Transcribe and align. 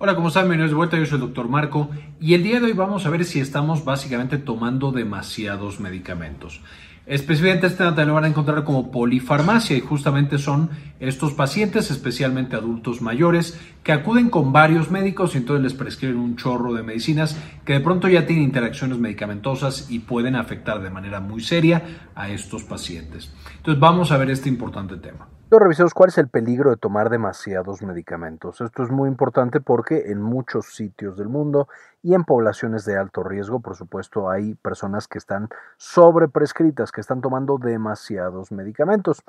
Hola, 0.00 0.14
¿cómo 0.14 0.28
están? 0.28 0.44
Bienvenidos 0.44 0.70
de 0.70 0.76
vuelta, 0.76 0.96
yo 0.96 1.06
soy 1.06 1.16
el 1.16 1.22
doctor 1.22 1.48
Marco 1.48 1.90
y 2.20 2.34
el 2.34 2.44
día 2.44 2.60
de 2.60 2.66
hoy 2.66 2.72
vamos 2.72 3.04
a 3.04 3.10
ver 3.10 3.24
si 3.24 3.40
estamos 3.40 3.84
básicamente 3.84 4.38
tomando 4.38 4.92
demasiados 4.92 5.80
medicamentos. 5.80 6.60
Específicamente 7.04 7.66
este 7.66 8.06
lo 8.06 8.14
van 8.14 8.22
a 8.22 8.28
encontrar 8.28 8.62
como 8.62 8.92
polifarmacia 8.92 9.76
y 9.76 9.80
justamente 9.80 10.38
son 10.38 10.70
estos 11.00 11.32
pacientes, 11.32 11.90
especialmente 11.90 12.54
adultos 12.54 13.02
mayores, 13.02 13.58
que 13.82 13.90
acuden 13.90 14.30
con 14.30 14.52
varios 14.52 14.88
médicos 14.92 15.34
y 15.34 15.38
entonces 15.38 15.64
les 15.64 15.74
prescriben 15.74 16.18
un 16.18 16.36
chorro 16.36 16.74
de 16.74 16.84
medicinas 16.84 17.36
que 17.64 17.72
de 17.72 17.80
pronto 17.80 18.06
ya 18.06 18.24
tienen 18.24 18.44
interacciones 18.44 18.98
medicamentosas 18.98 19.90
y 19.90 19.98
pueden 19.98 20.36
afectar 20.36 20.80
de 20.80 20.90
manera 20.90 21.18
muy 21.18 21.40
seria 21.40 22.10
a 22.14 22.28
estos 22.28 22.62
pacientes. 22.62 23.32
Entonces 23.56 23.80
vamos 23.80 24.12
a 24.12 24.16
ver 24.16 24.30
este 24.30 24.48
importante 24.48 24.96
tema. 24.98 25.26
Revisemos 25.50 25.94
cuál 25.94 26.10
es 26.10 26.18
el 26.18 26.28
peligro 26.28 26.70
de 26.70 26.76
tomar 26.76 27.08
demasiados 27.08 27.82
medicamentos. 27.82 28.60
Esto 28.60 28.82
es 28.82 28.90
muy 28.90 29.08
importante 29.08 29.60
porque 29.60 30.10
en 30.10 30.20
muchos 30.20 30.74
sitios 30.74 31.16
del 31.16 31.28
mundo 31.28 31.68
y 32.02 32.14
en 32.14 32.24
poblaciones 32.24 32.84
de 32.84 32.96
alto 32.96 33.22
riesgo, 33.24 33.60
por 33.60 33.74
supuesto, 33.74 34.30
hay 34.30 34.54
personas 34.54 35.08
que 35.08 35.18
están 35.18 35.48
sobreprescritas, 35.76 36.92
que 36.92 37.00
están 37.00 37.20
tomando 37.20 37.58
demasiados 37.58 38.52
medicamentos. 38.52 39.22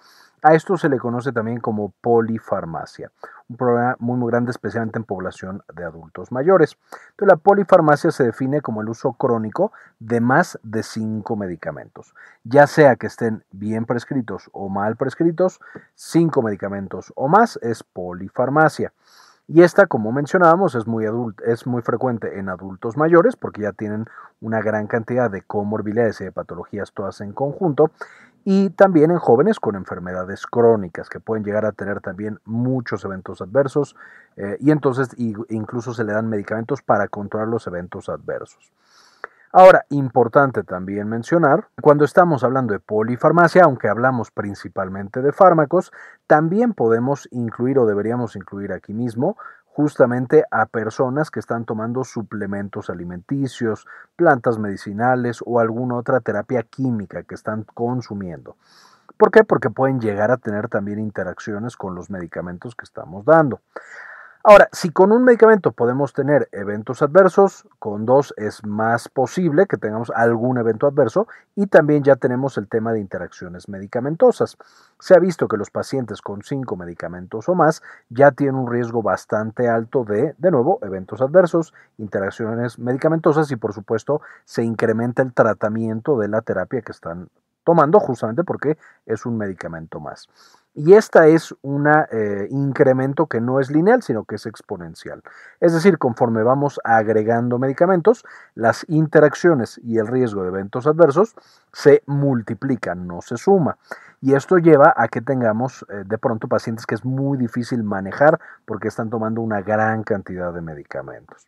A 0.44 0.54
esto 0.54 0.78
se 0.78 0.88
le 0.88 1.00
conoce 1.00 1.32
también 1.32 1.60
como 1.60 1.92
polifarmacia, 2.02 3.12
un 3.50 3.58
problema 3.58 3.96
muy, 4.00 4.18
muy 4.18 4.32
grande 4.32 4.52
especialmente 4.52 5.00
en 5.00 5.04
población 5.04 5.64
de 5.74 5.84
adultos 5.84 6.32
mayores. 6.32 6.78
Entonces, 7.12 7.28
la 7.28 7.38
polifarmacia 7.38 8.12
se 8.12 8.24
define 8.24 8.62
como 8.62 8.82
el 8.82 8.90
uso 8.90 9.14
crónico 9.14 9.72
de 10.00 10.22
más 10.22 10.60
de 10.62 10.84
cinco 10.84 11.36
medicamentos, 11.36 12.14
ya 12.44 12.68
sea 12.68 12.96
que 12.96 13.08
estén 13.08 13.44
bien 13.52 13.86
prescritos 13.86 14.50
o 14.54 14.70
mal 14.70 14.96
prescritos, 14.96 15.60
cinco 15.96 16.44
medicamentos 16.44 17.12
o 17.16 17.28
más 17.28 17.58
es 17.64 17.84
polifarmacia. 17.84 18.94
Y 19.52 19.64
esta, 19.64 19.88
como 19.88 20.12
mencionábamos, 20.12 20.76
es 20.76 20.86
muy, 20.86 21.06
es 21.44 21.66
muy 21.66 21.82
frecuente 21.82 22.38
en 22.38 22.50
adultos 22.50 22.96
mayores 22.98 23.36
porque 23.36 23.64
ya 23.64 23.72
tienen 23.72 24.06
una 24.42 24.62
gran 24.62 24.86
cantidad 24.86 25.32
de 25.32 25.42
comorbilidades 25.42 26.22
y 26.22 26.26
de 26.26 26.32
patologías 26.32 26.94
todas 26.94 27.20
en 27.22 27.34
conjunto 27.34 27.90
y 28.46 28.70
también 28.70 29.10
en 29.10 29.18
jóvenes 29.18 29.60
con 29.60 29.76
enfermedades 29.76 30.46
crónicas 30.46 31.10
que 31.10 31.20
pueden 31.20 31.44
llegar 31.44 31.66
a 31.66 31.72
tener 31.72 32.00
también 32.00 32.40
muchos 32.46 33.04
eventos 33.06 33.42
adversos 33.42 33.96
eh, 34.38 34.58
y 34.60 34.70
entonces 34.70 35.10
incluso 35.18 35.96
se 35.96 36.04
le 36.04 36.14
dan 36.14 36.30
medicamentos 36.30 36.84
para 36.84 37.08
controlar 37.08 37.48
los 37.48 37.66
eventos 37.66 38.08
adversos. 38.08 38.72
Ahora, 39.52 39.86
importante 39.90 40.64
también 40.64 41.10
mencionar, 41.10 41.70
cuando 41.82 42.06
estamos 42.06 42.44
hablando 42.44 42.74
de 42.74 42.80
polifarmacia, 42.80 43.64
aunque 43.64 43.88
hablamos 43.88 44.30
principalmente 44.30 45.24
de 45.24 45.32
fármacos, 45.32 45.92
también 46.28 46.74
podemos 46.74 47.28
incluir 47.32 47.80
o 47.80 47.88
deberíamos 47.88 48.36
incluir 48.36 48.72
aquí 48.72 48.94
mismo 48.94 49.38
justamente 49.66 50.44
a 50.52 50.68
personas 50.68 51.32
que 51.32 51.40
están 51.40 51.66
tomando 51.66 52.04
suplementos 52.04 52.92
alimenticios, 52.92 53.88
plantas 54.16 54.60
medicinales 54.60 55.40
o 55.44 55.60
alguna 55.60 55.96
otra 55.96 56.20
terapia 56.20 56.62
química 56.62 57.24
que 57.24 57.34
están 57.34 57.64
consumiendo. 57.64 58.56
¿Por 59.18 59.32
qué? 59.32 59.44
Porque 59.44 59.72
pueden 59.72 60.00
llegar 60.00 60.30
a 60.30 60.38
tener 60.38 60.70
también 60.70 61.00
interacciones 61.00 61.76
con 61.76 61.96
los 61.96 62.12
medicamentos 62.12 62.76
que 62.76 62.86
estamos 62.86 63.26
dando. 63.26 63.62
Ahora, 64.42 64.70
si 64.72 64.90
con 64.90 65.12
un 65.12 65.26
medicamento 65.26 65.74
podemos 65.74 66.14
tener 66.14 66.48
eventos 66.54 67.02
adversos, 67.02 67.68
con 67.78 68.06
dos 68.06 68.34
es 68.38 68.66
más 68.66 69.10
posible 69.10 69.66
que 69.66 69.76
tengamos 69.76 70.14
algún 70.16 70.58
evento 70.58 70.88
adverso 70.88 71.28
y 71.58 71.68
también 71.68 72.04
ya 72.04 72.16
tenemos 72.16 72.58
el 72.58 72.70
tema 72.70 72.94
de 72.94 73.02
interacciones 73.02 73.68
medicamentosas. 73.68 74.56
Se 74.98 75.14
ha 75.14 75.20
visto 75.20 75.50
que 75.50 75.58
los 75.58 75.72
pacientes 75.72 76.22
con 76.22 76.42
cinco 76.42 76.78
medicamentos 76.78 77.50
o 77.50 77.54
más 77.54 77.84
ya 78.08 78.32
tienen 78.32 78.56
un 78.56 78.72
riesgo 78.72 79.04
bastante 79.04 79.68
alto 79.68 80.06
de, 80.06 80.36
de 80.38 80.52
nuevo, 80.52 80.80
eventos 80.84 81.20
adversos, 81.20 81.74
interacciones 81.98 82.80
medicamentosas 82.80 83.52
y 83.52 83.58
por 83.58 83.74
supuesto 83.74 84.22
se 84.46 84.64
incrementa 84.64 85.22
el 85.22 85.34
tratamiento 85.34 86.18
de 86.18 86.30
la 86.30 86.42
terapia 86.42 86.82
que 86.82 86.94
están 86.94 87.28
tomando 87.66 88.00
justamente 88.00 88.46
porque 88.46 88.78
es 89.06 89.26
un 89.26 89.38
medicamento 89.38 90.00
más. 90.00 90.30
Y 90.82 90.94
esta 90.94 91.28
es 91.28 91.54
un 91.62 91.88
eh, 91.88 92.48
incremento 92.52 93.26
que 93.26 93.42
no 93.42 93.60
es 93.60 93.70
lineal, 93.70 94.02
sino 94.02 94.24
que 94.24 94.36
es 94.36 94.46
exponencial. 94.46 95.22
Es 95.60 95.74
decir, 95.74 95.98
conforme 95.98 96.42
vamos 96.42 96.80
agregando 96.86 97.60
medicamentos, 97.60 98.24
las 98.56 98.86
interacciones 98.88 99.82
y 99.84 99.98
el 99.98 100.08
riesgo 100.08 100.44
de 100.44 100.48
eventos 100.48 100.88
adversos 100.88 101.36
se 101.74 102.02
multiplican, 102.06 103.08
no 103.08 103.22
se 103.22 103.36
suma. 103.36 103.76
Y 104.22 104.36
esto 104.36 104.58
lleva 104.58 104.94
a 104.96 105.10
que 105.10 105.20
tengamos 105.20 105.86
eh, 105.90 106.04
de 106.06 106.18
pronto 106.18 106.48
pacientes 106.48 106.86
que 106.86 106.96
es 106.96 107.04
muy 107.04 107.38
difícil 107.38 107.84
manejar 107.84 108.40
porque 108.64 108.88
están 108.88 109.10
tomando 109.10 109.42
una 109.42 109.62
gran 109.62 110.04
cantidad 110.04 110.54
de 110.54 110.62
medicamentos. 110.62 111.46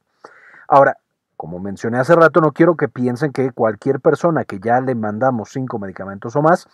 Ahora, 0.68 0.98
como 1.38 1.58
mencioné 1.60 2.00
hace 2.00 2.16
rato, 2.16 2.42
no 2.42 2.52
quiero 2.52 2.76
que 2.76 2.90
piensen 2.90 3.32
que 3.32 3.52
cualquier 3.52 4.02
persona 4.02 4.44
que 4.44 4.60
ya 4.60 4.82
le 4.82 4.94
mandamos 4.94 5.52
cinco 5.52 5.80
medicamentos 5.80 6.36
o 6.36 6.42
más 6.42 6.68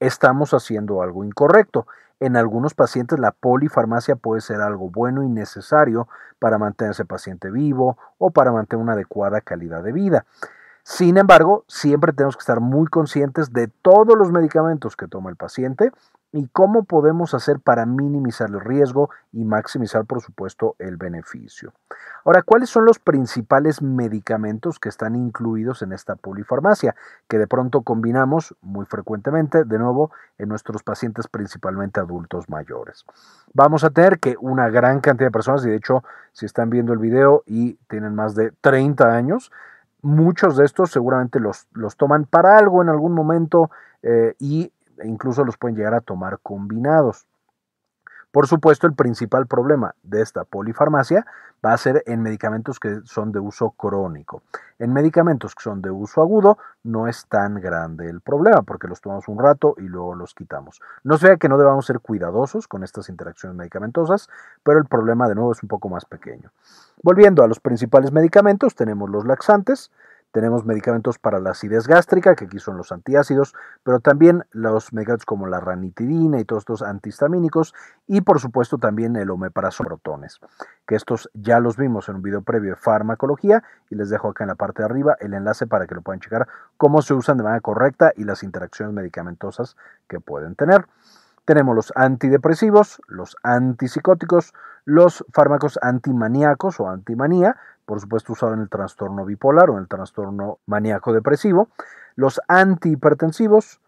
estamos 0.00 0.52
haciendo 0.54 1.02
algo 1.02 1.24
incorrecto. 1.24 1.86
En 2.18 2.36
algunos 2.36 2.74
pacientes 2.74 3.18
la 3.18 3.32
polifarmacia 3.32 4.16
puede 4.16 4.40
ser 4.40 4.60
algo 4.60 4.90
bueno 4.90 5.22
y 5.22 5.28
necesario 5.28 6.08
para 6.38 6.58
mantener 6.58 6.92
ese 6.92 7.04
paciente 7.04 7.50
vivo 7.50 7.96
o 8.18 8.30
para 8.30 8.52
mantener 8.52 8.82
una 8.82 8.94
adecuada 8.94 9.40
calidad 9.40 9.82
de 9.82 9.92
vida. 9.92 10.26
Sin 10.82 11.18
embargo, 11.18 11.64
siempre 11.68 12.12
tenemos 12.12 12.36
que 12.36 12.40
estar 12.40 12.60
muy 12.60 12.86
conscientes 12.88 13.52
de 13.52 13.68
todos 13.68 14.16
los 14.18 14.32
medicamentos 14.32 14.96
que 14.96 15.06
toma 15.06 15.30
el 15.30 15.36
paciente 15.36 15.92
y 16.32 16.46
cómo 16.48 16.84
podemos 16.84 17.34
hacer 17.34 17.58
para 17.60 17.86
minimizar 17.86 18.48
el 18.50 18.60
riesgo 18.60 19.10
y 19.32 19.44
maximizar, 19.44 20.04
por 20.04 20.20
supuesto, 20.20 20.76
el 20.78 20.96
beneficio. 20.96 21.72
Ahora, 22.24 22.42
¿cuáles 22.42 22.70
son 22.70 22.84
los 22.84 22.98
principales 22.98 23.82
medicamentos 23.82 24.78
que 24.78 24.88
están 24.88 25.16
incluidos 25.16 25.82
en 25.82 25.92
esta 25.92 26.14
polifarmacia? 26.14 26.94
Que 27.28 27.38
de 27.38 27.48
pronto 27.48 27.82
combinamos 27.82 28.54
muy 28.60 28.86
frecuentemente, 28.86 29.64
de 29.64 29.78
nuevo, 29.78 30.12
en 30.38 30.48
nuestros 30.48 30.82
pacientes, 30.82 31.26
principalmente 31.26 31.98
adultos 31.98 32.48
mayores. 32.48 33.04
Vamos 33.52 33.82
a 33.82 33.90
tener 33.90 34.20
que 34.20 34.36
una 34.40 34.68
gran 34.68 35.00
cantidad 35.00 35.28
de 35.28 35.32
personas, 35.32 35.64
y 35.64 35.70
de 35.70 35.76
hecho, 35.76 36.04
si 36.32 36.46
están 36.46 36.70
viendo 36.70 36.92
el 36.92 36.98
video 36.98 37.42
y 37.46 37.74
tienen 37.88 38.14
más 38.14 38.34
de 38.36 38.52
30 38.60 39.12
años, 39.12 39.50
muchos 40.02 40.56
de 40.56 40.64
estos 40.64 40.90
seguramente 40.90 41.40
los, 41.40 41.66
los 41.72 41.96
toman 41.96 42.24
para 42.24 42.56
algo 42.56 42.82
en 42.82 42.88
algún 42.88 43.12
momento 43.12 43.70
eh, 44.02 44.34
y 44.38 44.72
incluso 45.04 45.44
los 45.44 45.56
pueden 45.56 45.76
llegar 45.76 45.94
a 45.94 46.00
tomar 46.00 46.38
combinados. 46.42 47.26
Por 48.32 48.46
supuesto, 48.46 48.86
el 48.86 48.94
principal 48.94 49.48
problema 49.48 49.96
de 50.04 50.22
esta 50.22 50.44
polifarmacia 50.44 51.26
va 51.64 51.72
a 51.72 51.76
ser 51.76 52.04
en 52.06 52.22
medicamentos 52.22 52.78
que 52.78 53.00
son 53.04 53.32
de 53.32 53.40
uso 53.40 53.70
crónico. 53.70 54.42
En 54.78 54.92
medicamentos 54.92 55.54
que 55.56 55.64
son 55.64 55.82
de 55.82 55.90
uso 55.90 56.22
agudo 56.22 56.56
no 56.84 57.08
es 57.08 57.26
tan 57.26 57.60
grande 57.60 58.08
el 58.08 58.20
problema 58.20 58.62
porque 58.62 58.86
los 58.86 59.00
tomamos 59.00 59.26
un 59.26 59.38
rato 59.38 59.74
y 59.78 59.82
luego 59.82 60.14
los 60.14 60.34
quitamos. 60.34 60.80
No 61.02 61.18
se 61.18 61.26
vea 61.26 61.36
que 61.38 61.48
no 61.48 61.58
debamos 61.58 61.86
ser 61.86 61.98
cuidadosos 61.98 62.68
con 62.68 62.84
estas 62.84 63.08
interacciones 63.08 63.58
medicamentosas, 63.58 64.28
pero 64.62 64.78
el 64.78 64.86
problema 64.86 65.28
de 65.28 65.34
nuevo 65.34 65.50
es 65.50 65.62
un 65.64 65.68
poco 65.68 65.88
más 65.88 66.04
pequeño. 66.04 66.52
Volviendo 67.02 67.42
a 67.42 67.48
los 67.48 67.58
principales 67.58 68.12
medicamentos, 68.12 68.76
tenemos 68.76 69.10
los 69.10 69.26
laxantes, 69.26 69.90
tenemos 70.32 70.64
medicamentos 70.64 71.18
para 71.18 71.40
la 71.40 71.50
acidez 71.50 71.86
gástrica, 71.86 72.34
que 72.34 72.44
aquí 72.44 72.58
son 72.58 72.76
los 72.76 72.92
antiácidos, 72.92 73.54
pero 73.82 74.00
también 74.00 74.44
los 74.52 74.92
medicamentos 74.92 75.26
como 75.26 75.46
la 75.46 75.60
ranitidina 75.60 76.38
y 76.38 76.44
todos 76.44 76.62
estos 76.62 76.82
antihistamínicos, 76.82 77.74
y 78.06 78.20
por 78.20 78.40
supuesto 78.40 78.78
también 78.78 79.16
el 79.16 79.30
omeprazol 79.30 79.86
protones, 79.86 80.40
que 80.86 80.94
estos 80.94 81.30
ya 81.34 81.60
los 81.60 81.76
vimos 81.76 82.08
en 82.08 82.16
un 82.16 82.22
video 82.22 82.42
previo 82.42 82.70
de 82.70 82.76
farmacología, 82.76 83.64
y 83.88 83.96
les 83.96 84.10
dejo 84.10 84.28
acá 84.28 84.44
en 84.44 84.48
la 84.48 84.54
parte 84.54 84.82
de 84.82 84.86
arriba 84.86 85.16
el 85.20 85.34
enlace 85.34 85.66
para 85.66 85.86
que 85.86 85.94
lo 85.94 86.02
puedan 86.02 86.20
checar 86.20 86.46
cómo 86.76 87.02
se 87.02 87.14
usan 87.14 87.36
de 87.36 87.44
manera 87.44 87.60
correcta 87.60 88.12
y 88.16 88.24
las 88.24 88.42
interacciones 88.42 88.94
medicamentosas 88.94 89.76
que 90.08 90.20
pueden 90.20 90.54
tener. 90.54 90.86
Tenemos 91.44 91.74
los 91.74 91.92
antidepresivos, 91.96 93.02
los 93.08 93.36
antipsicóticos, 93.42 94.54
los 94.84 95.24
fármacos 95.32 95.78
antimaníacos 95.82 96.78
o 96.78 96.88
antimanía, 96.88 97.56
por 97.90 98.00
supuesto 98.00 98.34
usado 98.34 98.54
en 98.54 98.60
el 98.60 98.68
trastorno 98.68 99.24
bipolar 99.24 99.68
o 99.68 99.72
en 99.72 99.80
el 99.80 99.88
trastorno 99.88 100.60
maníaco 100.64 101.12
depresivo, 101.12 101.70
los 102.14 102.40
antihipertensivos, 102.46 103.80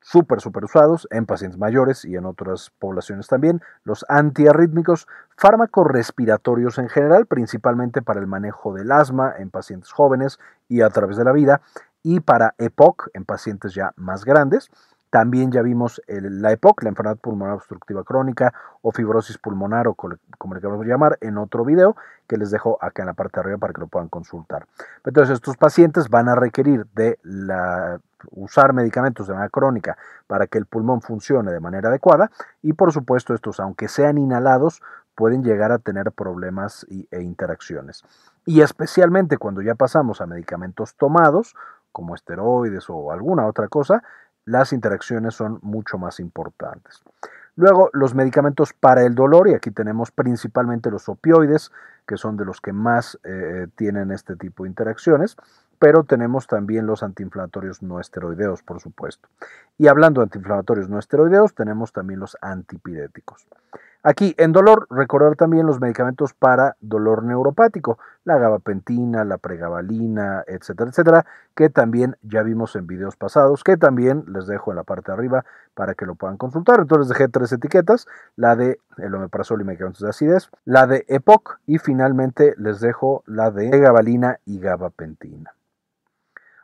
súper, 0.00 0.40
usados 0.64 1.06
en 1.12 1.26
pacientes 1.26 1.56
mayores 1.56 2.04
y 2.04 2.16
en 2.16 2.26
otras 2.26 2.72
poblaciones 2.80 3.28
también, 3.28 3.62
los 3.84 4.04
antiarrítmicos, 4.08 5.06
fármacos 5.36 5.86
respiratorios 5.86 6.78
en 6.78 6.88
general, 6.88 7.26
principalmente 7.26 8.02
para 8.02 8.18
el 8.18 8.26
manejo 8.26 8.74
del 8.74 8.90
asma 8.90 9.32
en 9.38 9.50
pacientes 9.50 9.92
jóvenes 9.92 10.40
y 10.68 10.80
a 10.80 10.90
través 10.90 11.16
de 11.16 11.22
la 11.22 11.30
vida, 11.30 11.60
y 12.02 12.18
para 12.18 12.56
EPOC 12.58 13.10
en 13.14 13.24
pacientes 13.24 13.74
ya 13.74 13.92
más 13.94 14.24
grandes, 14.24 14.72
también 15.10 15.50
ya 15.50 15.62
vimos 15.62 16.00
la 16.06 16.52
EPOC, 16.52 16.84
la 16.84 16.90
enfermedad 16.90 17.18
pulmonar 17.18 17.54
obstructiva 17.54 18.04
crónica 18.04 18.54
o 18.80 18.92
fibrosis 18.92 19.38
pulmonar 19.38 19.88
o 19.88 19.94
como 19.94 20.54
le 20.54 20.60
queramos 20.60 20.86
llamar 20.86 21.18
en 21.20 21.36
otro 21.36 21.64
video 21.64 21.96
que 22.30 22.36
les 22.36 22.52
dejo 22.52 22.78
acá 22.80 23.02
en 23.02 23.06
la 23.06 23.14
parte 23.14 23.34
de 23.34 23.40
arriba 23.40 23.58
para 23.58 23.72
que 23.72 23.80
lo 23.80 23.88
puedan 23.88 24.08
consultar. 24.08 24.64
Entonces 25.04 25.34
estos 25.34 25.56
pacientes 25.56 26.08
van 26.08 26.28
a 26.28 26.36
requerir 26.36 26.86
de 26.94 27.18
usar 28.30 28.72
medicamentos 28.72 29.26
de 29.26 29.32
manera 29.32 29.50
crónica 29.50 29.98
para 30.28 30.46
que 30.46 30.56
el 30.58 30.66
pulmón 30.66 31.02
funcione 31.02 31.50
de 31.50 31.58
manera 31.58 31.88
adecuada 31.88 32.30
y 32.62 32.74
por 32.74 32.92
supuesto 32.92 33.34
estos 33.34 33.58
aunque 33.58 33.88
sean 33.88 34.16
inhalados 34.16 34.80
pueden 35.16 35.42
llegar 35.42 35.72
a 35.72 35.80
tener 35.80 36.12
problemas 36.12 36.86
e 37.10 37.20
interacciones. 37.20 38.04
Y 38.46 38.60
especialmente 38.60 39.36
cuando 39.36 39.60
ya 39.60 39.74
pasamos 39.74 40.20
a 40.20 40.26
medicamentos 40.26 40.94
tomados, 40.94 41.56
como 41.90 42.14
esteroides 42.14 42.88
o 42.88 43.10
alguna 43.10 43.46
otra 43.46 43.66
cosa, 43.66 44.04
las 44.44 44.72
interacciones 44.72 45.34
son 45.34 45.58
mucho 45.62 45.98
más 45.98 46.20
importantes. 46.20 47.02
Luego, 47.60 47.90
los 47.92 48.14
medicamentos 48.14 48.72
para 48.72 49.04
el 49.04 49.14
dolor, 49.14 49.46
y 49.46 49.52
aquí 49.52 49.70
tenemos 49.70 50.10
principalmente 50.10 50.90
los 50.90 51.10
opioides, 51.10 51.70
que 52.06 52.16
son 52.16 52.38
de 52.38 52.46
los 52.46 52.62
que 52.62 52.72
más 52.72 53.20
eh, 53.22 53.66
tienen 53.76 54.12
este 54.12 54.34
tipo 54.34 54.62
de 54.62 54.70
interacciones, 54.70 55.36
pero 55.78 56.04
tenemos 56.04 56.46
también 56.46 56.86
los 56.86 57.02
antiinflamatorios 57.02 57.82
no 57.82 58.00
esteroideos, 58.00 58.62
por 58.62 58.80
supuesto. 58.80 59.28
Y 59.76 59.88
hablando 59.88 60.22
de 60.22 60.24
antiinflamatorios 60.24 60.88
no 60.88 60.98
esteroideos, 60.98 61.54
tenemos 61.54 61.92
también 61.92 62.20
los 62.20 62.38
antipiréticos. 62.40 63.46
Aquí, 64.02 64.34
en 64.38 64.52
dolor, 64.52 64.86
recordar 64.88 65.36
también 65.36 65.66
los 65.66 65.78
medicamentos 65.78 66.32
para 66.32 66.74
dolor 66.80 67.22
neuropático, 67.22 67.98
la 68.24 68.38
gabapentina, 68.38 69.24
la 69.24 69.36
pregabalina, 69.36 70.42
etcétera, 70.46 70.88
etcétera, 70.88 71.26
que 71.54 71.68
también 71.68 72.16
ya 72.22 72.42
vimos 72.42 72.76
en 72.76 72.86
videos 72.86 73.16
pasados, 73.16 73.62
que 73.62 73.76
también 73.76 74.24
les 74.28 74.46
dejo 74.46 74.70
en 74.72 74.76
la 74.76 74.84
parte 74.84 75.12
de 75.12 75.18
arriba 75.18 75.44
para 75.74 75.94
que 75.94 76.06
lo 76.06 76.14
puedan 76.14 76.38
consultar. 76.38 76.80
Entonces 76.80 77.08
dejé 77.08 77.28
tres 77.28 77.52
etiquetas, 77.52 78.06
la 78.36 78.56
de 78.56 78.80
el 78.96 79.14
omeprazol 79.14 79.60
y 79.60 79.64
medicamentos 79.64 80.00
de 80.00 80.08
acidez, 80.08 80.48
la 80.64 80.86
de 80.86 81.04
EPOC 81.06 81.60
y 81.66 81.76
finalmente 81.76 82.54
les 82.56 82.80
dejo 82.80 83.22
la 83.26 83.50
de 83.50 83.68
gabalina 83.68 84.38
y 84.46 84.60
gabapentina. 84.60 85.52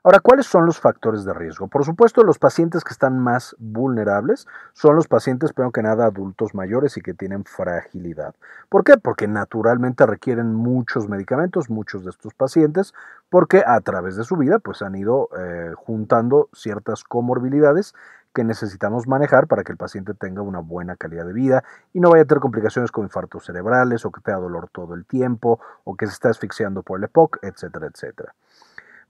Ahora, 0.07 0.21
¿cuáles 0.21 0.47
son 0.47 0.67
los 0.67 0.79
factores 0.79 1.25
de 1.25 1.35
riesgo? 1.35 1.67
Por 1.67 1.85
supuesto, 1.85 2.23
los 2.23 2.39
pacientes 2.39 2.85
que 2.85 2.93
están 2.93 3.19
más 3.19 3.57
vulnerables 3.59 4.47
son 4.73 4.95
los 4.95 5.09
pacientes, 5.09 5.53
primero 5.53 5.73
que 5.73 5.83
nada, 5.83 6.07
adultos 6.07 6.55
mayores 6.55 6.97
y 6.97 7.01
que 7.01 7.13
tienen 7.13 7.43
fragilidad. 7.43 8.37
¿Por 8.69 8.85
qué? 8.85 8.99
Porque 8.99 9.27
naturalmente 9.27 10.07
requieren 10.07 10.55
muchos 10.55 11.09
medicamentos, 11.09 11.71
muchos 11.71 12.05
de 12.05 12.11
estos 12.11 12.35
pacientes, 12.35 12.95
porque 13.31 13.65
a 13.67 13.81
través 13.81 14.15
de 14.15 14.23
su 14.23 14.37
vida 14.37 14.61
pues 14.61 14.81
han 14.81 14.95
ido 14.95 15.29
eh, 15.37 15.73
juntando 15.75 16.51
ciertas 16.53 17.03
comorbilidades 17.03 17.93
que 18.33 18.45
necesitamos 18.45 19.09
manejar 19.09 19.49
para 19.49 19.65
que 19.65 19.73
el 19.73 19.79
paciente 19.79 20.15
tenga 20.15 20.41
una 20.41 20.61
buena 20.61 20.95
calidad 20.95 21.27
de 21.27 21.33
vida 21.33 21.65
y 21.93 21.99
no 21.99 22.11
vaya 22.11 22.23
a 22.23 22.27
tener 22.27 22.41
complicaciones 22.41 22.93
como 22.93 23.07
infartos 23.07 23.45
cerebrales 23.45 24.05
o 24.05 24.13
que 24.13 24.21
tenga 24.21 24.39
dolor 24.39 24.69
todo 24.71 24.95
el 24.95 25.05
tiempo 25.05 25.59
o 25.83 25.97
que 25.97 26.07
se 26.07 26.13
está 26.13 26.29
asfixiando 26.29 26.85
por 26.85 27.01
el 27.01 27.05
EPOC, 27.07 27.39
etcétera, 27.43 27.89
etcétera. 27.89 28.35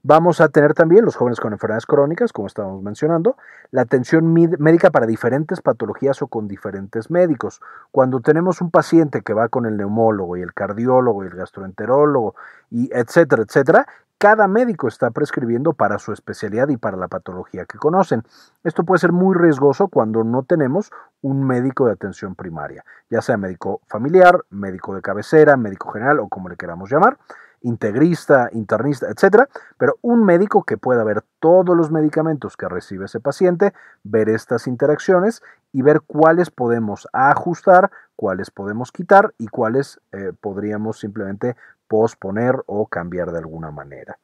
Vamos 0.09 0.39
a 0.39 0.47
tener 0.47 0.73
también 0.73 1.03
los 1.03 1.17
jóvenes 1.17 1.41
con 1.41 1.51
enfermedades 1.51 1.85
crónicas, 1.85 2.31
como 2.31 2.47
estábamos 2.47 2.81
mencionando, 2.81 3.35
la 3.71 3.81
atención 3.81 4.33
médica 4.33 4.89
para 4.89 5.05
diferentes 5.05 5.59
patologías 5.59 6.21
o 6.21 6.27
con 6.27 6.47
diferentes 6.47 7.11
médicos. 7.11 7.59
Cuando 7.91 8.21
tenemos 8.21 8.61
un 8.61 8.71
paciente 8.71 9.21
que 9.21 9.33
va 9.33 9.49
con 9.49 9.65
el 9.65 9.75
neumólogo 9.75 10.37
y 10.37 10.41
el 10.41 10.53
cardiólogo 10.53 11.25
y 11.25 11.27
el 11.27 11.35
gastroenterólogo 11.35 12.35
y 12.71 12.89
etcétera, 12.93 13.43
etcétera, 13.43 13.85
cada 14.17 14.47
médico 14.47 14.87
está 14.87 15.11
prescribiendo 15.11 15.73
para 15.73 15.99
su 15.99 16.13
especialidad 16.13 16.69
y 16.69 16.77
para 16.77 16.95
la 16.95 17.09
patología 17.09 17.65
que 17.65 17.77
conocen. 17.77 18.23
Esto 18.63 18.85
puede 18.85 18.99
ser 18.99 19.11
muy 19.11 19.35
riesgoso 19.35 19.89
cuando 19.89 20.23
no 20.23 20.43
tenemos 20.43 20.89
un 21.21 21.45
médico 21.45 21.85
de 21.85 21.91
atención 21.91 22.33
primaria, 22.33 22.85
ya 23.09 23.21
sea 23.21 23.35
médico 23.35 23.81
familiar, 23.87 24.45
médico 24.51 24.95
de 24.95 25.01
cabecera, 25.01 25.57
médico 25.57 25.91
general 25.91 26.21
o 26.21 26.29
como 26.29 26.47
le 26.47 26.55
queramos 26.55 26.89
llamar 26.89 27.17
integrista, 27.61 28.49
internista, 28.51 29.07
etcétera, 29.09 29.49
pero 29.77 29.97
un 30.01 30.23
médico 30.23 30.63
que 30.63 30.77
pueda 30.77 31.03
ver 31.03 31.23
todos 31.39 31.75
los 31.75 31.91
medicamentos 31.91 32.57
que 32.57 32.69
recibe 32.69 33.05
ese 33.05 33.19
paciente, 33.19 33.73
ver 34.03 34.29
estas 34.29 34.67
interacciones 34.67 35.41
y 35.73 35.81
ver 35.81 36.01
cuáles 36.01 36.49
podemos 36.49 37.07
ajustar, 37.13 37.91
cuáles 38.15 38.51
podemos 38.51 38.91
quitar 38.91 39.33
y 39.37 39.47
cuáles 39.47 39.99
eh, 40.11 40.33
podríamos 40.39 40.99
simplemente 40.99 41.55
posponer 41.87 42.63
o 42.65 42.87
cambiar 42.87 43.31
de 43.31 43.39
alguna 43.39 43.71
manera. 43.71 44.17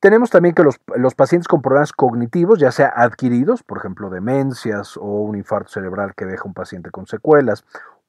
Tenemos 0.00 0.28
también 0.28 0.54
que 0.54 0.62
los, 0.62 0.78
los, 0.96 1.14
pacientes 1.14 1.48
con 1.48 1.62
problemas 1.62 1.94
cognitivos, 1.94 2.58
ya 2.58 2.70
sea 2.70 2.92
adquiridos, 2.94 3.62
por 3.62 3.78
ejemplo, 3.78 4.10
demencias 4.10 4.98
o 4.98 5.22
un 5.22 5.34
infarto 5.34 5.70
cerebral 5.70 6.14
que 6.14 6.26
deja 6.26 6.44
un 6.44 6.52
paciente 6.52 6.90
con 6.90 7.06
secuelas, 7.06 7.64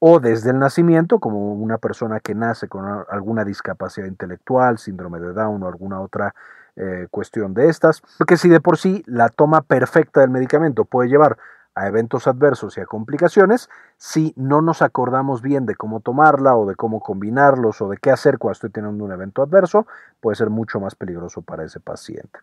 o 0.08 0.20
desde 0.20 0.52
el 0.52 0.60
nacimiento, 0.60 1.18
como 1.18 1.54
una 1.54 1.80
persona 1.80 2.20
que 2.20 2.36
nace 2.36 2.68
con 2.68 2.86
alguna 3.10 3.44
discapacidad 3.44 4.06
intelectual, 4.06 4.78
síndrome 4.78 5.20
de 5.20 5.34
Down 5.34 5.64
o 5.64 5.68
alguna 5.68 6.00
otra 6.00 6.36
eh, 6.76 7.08
cuestión 7.10 7.56
de 7.56 7.70
estas, 7.70 8.04
porque 8.20 8.38
si 8.38 8.48
de 8.48 8.62
por 8.62 8.78
sí 8.78 9.04
la 9.08 9.30
toma 9.30 9.62
perfecta 9.62 10.22
del 10.22 10.30
medicamento 10.30 10.86
puede 10.86 11.10
llevar 11.10 11.40
a 11.74 11.88
eventos 11.88 12.28
adversos 12.28 12.78
y 12.78 12.82
a 12.82 12.86
complicaciones, 12.86 13.68
si 13.98 14.32
no 14.38 14.62
nos 14.62 14.84
acordamos 14.84 15.42
bien 15.42 15.66
de 15.66 15.74
cómo 15.74 16.02
tomarla 16.02 16.56
o 16.56 16.68
de 16.68 16.76
cómo 16.76 17.00
combinarlos 17.00 17.82
o 17.82 17.90
de 17.90 17.98
qué 17.98 18.12
hacer 18.12 18.38
cuando 18.38 18.54
estoy 18.54 18.70
teniendo 18.70 19.04
un 19.04 19.12
evento 19.12 19.42
adverso, 19.42 19.88
puede 20.22 20.36
ser 20.36 20.52
mucho 20.52 20.80
más 20.80 20.94
peligroso 20.94 21.42
para 21.42 21.64
ese 21.64 21.80
paciente. 21.80 22.42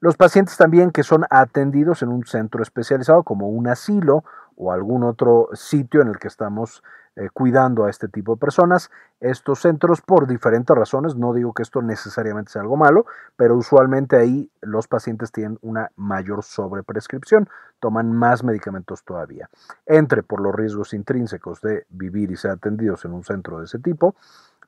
Los 0.00 0.18
pacientes 0.18 0.58
también 0.58 0.90
que 0.90 1.02
son 1.02 1.24
atendidos 1.30 2.02
en 2.02 2.10
un 2.10 2.26
centro 2.26 2.62
especializado 2.62 3.22
como 3.22 3.48
un 3.48 3.68
asilo 3.68 4.22
o 4.56 4.72
algún 4.72 5.04
otro 5.04 5.48
sitio 5.54 6.02
en 6.02 6.08
el 6.08 6.18
que 6.18 6.28
estamos 6.28 6.82
eh, 7.16 7.28
cuidando 7.32 7.84
a 7.84 7.90
este 7.90 8.08
tipo 8.08 8.34
de 8.34 8.40
personas. 8.40 8.90
Estos 9.20 9.60
centros, 9.60 10.00
por 10.00 10.26
diferentes 10.26 10.76
razones, 10.76 11.14
no 11.14 11.32
digo 11.32 11.52
que 11.52 11.62
esto 11.62 11.80
necesariamente 11.80 12.50
sea 12.50 12.62
algo 12.62 12.76
malo, 12.76 13.06
pero 13.36 13.56
usualmente 13.56 14.16
ahí 14.16 14.50
los 14.62 14.88
pacientes 14.88 15.30
tienen 15.30 15.56
una 15.62 15.92
mayor 15.94 16.42
sobreprescripción, 16.42 17.48
toman 17.78 18.12
más 18.12 18.42
medicamentos 18.42 19.04
todavía. 19.04 19.48
Entre 19.86 20.24
por 20.24 20.40
los 20.40 20.54
riesgos 20.54 20.92
intrínsecos 20.92 21.60
de 21.60 21.86
vivir 21.88 22.32
y 22.32 22.36
ser 22.36 22.50
atendidos 22.50 23.04
en 23.04 23.12
un 23.12 23.22
centro 23.22 23.60
de 23.60 23.66
ese 23.66 23.78
tipo, 23.78 24.16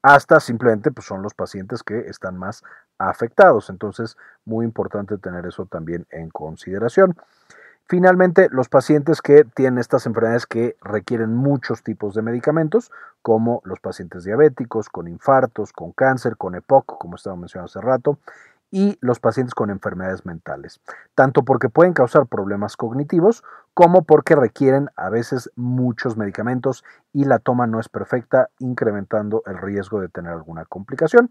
hasta 0.02 0.38
simplemente 0.38 0.92
pues, 0.92 1.04
son 1.04 1.22
los 1.22 1.34
pacientes 1.34 1.82
que 1.82 1.98
están 1.98 2.36
más 2.36 2.62
afectados. 2.96 3.70
Entonces, 3.70 4.16
muy 4.44 4.64
importante 4.64 5.18
tener 5.18 5.46
eso 5.46 5.66
también 5.66 6.06
en 6.10 6.30
consideración. 6.30 7.16
Finalmente, 7.88 8.48
los 8.50 8.68
pacientes 8.68 9.22
que 9.22 9.44
tienen 9.44 9.78
estas 9.78 10.06
enfermedades 10.06 10.46
que 10.46 10.76
requieren 10.82 11.34
muchos 11.36 11.84
tipos 11.84 12.14
de 12.14 12.22
medicamentos, 12.22 12.90
como 13.22 13.62
los 13.64 13.78
pacientes 13.78 14.24
diabéticos, 14.24 14.88
con 14.88 15.06
infartos, 15.06 15.72
con 15.72 15.92
cáncer, 15.92 16.36
con 16.36 16.56
EPOC, 16.56 16.98
como 16.98 17.14
estaba 17.14 17.36
mencionando 17.36 17.66
hace 17.66 17.80
rato, 17.80 18.18
y 18.72 18.98
los 19.00 19.20
pacientes 19.20 19.54
con 19.54 19.70
enfermedades 19.70 20.26
mentales, 20.26 20.80
tanto 21.14 21.44
porque 21.44 21.68
pueden 21.68 21.92
causar 21.92 22.26
problemas 22.26 22.76
cognitivos 22.76 23.44
como 23.74 24.02
porque 24.02 24.34
requieren 24.34 24.90
a 24.96 25.08
veces 25.08 25.52
muchos 25.54 26.16
medicamentos 26.16 26.84
y 27.12 27.24
la 27.24 27.38
toma 27.38 27.68
no 27.68 27.78
es 27.78 27.88
perfecta, 27.88 28.48
incrementando 28.58 29.44
el 29.46 29.58
riesgo 29.58 30.00
de 30.00 30.08
tener 30.08 30.32
alguna 30.32 30.64
complicación. 30.64 31.30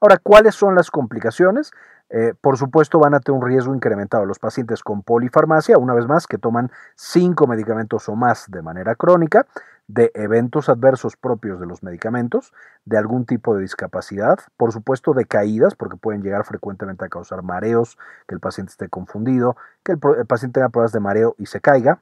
Ahora, 0.00 0.18
¿cuáles 0.18 0.54
son 0.54 0.76
las 0.76 0.90
complicaciones? 0.90 1.72
Eh, 2.10 2.32
por 2.40 2.56
supuesto, 2.56 3.00
van 3.00 3.14
a 3.14 3.20
tener 3.20 3.40
un 3.40 3.46
riesgo 3.46 3.74
incrementado 3.74 4.24
los 4.24 4.38
pacientes 4.38 4.82
con 4.82 5.02
polifarmacia, 5.02 5.76
una 5.76 5.92
vez 5.92 6.06
más, 6.06 6.26
que 6.26 6.38
toman 6.38 6.70
cinco 6.94 7.48
medicamentos 7.48 8.08
o 8.08 8.14
más 8.14 8.46
de 8.48 8.62
manera 8.62 8.94
crónica, 8.94 9.46
de 9.88 10.12
eventos 10.14 10.68
adversos 10.68 11.16
propios 11.16 11.58
de 11.58 11.66
los 11.66 11.82
medicamentos, 11.82 12.52
de 12.84 12.96
algún 12.96 13.26
tipo 13.26 13.56
de 13.56 13.62
discapacidad, 13.62 14.38
por 14.56 14.72
supuesto 14.72 15.14
de 15.14 15.24
caídas, 15.24 15.74
porque 15.74 15.96
pueden 15.96 16.22
llegar 16.22 16.44
frecuentemente 16.44 17.04
a 17.04 17.08
causar 17.08 17.42
mareos, 17.42 17.98
que 18.28 18.34
el 18.34 18.40
paciente 18.40 18.70
esté 18.70 18.88
confundido, 18.88 19.56
que 19.82 19.92
el, 19.92 19.98
el 20.18 20.26
paciente 20.26 20.60
tenga 20.60 20.68
pruebas 20.68 20.92
de 20.92 21.00
mareo 21.00 21.34
y 21.38 21.46
se 21.46 21.60
caiga, 21.60 22.00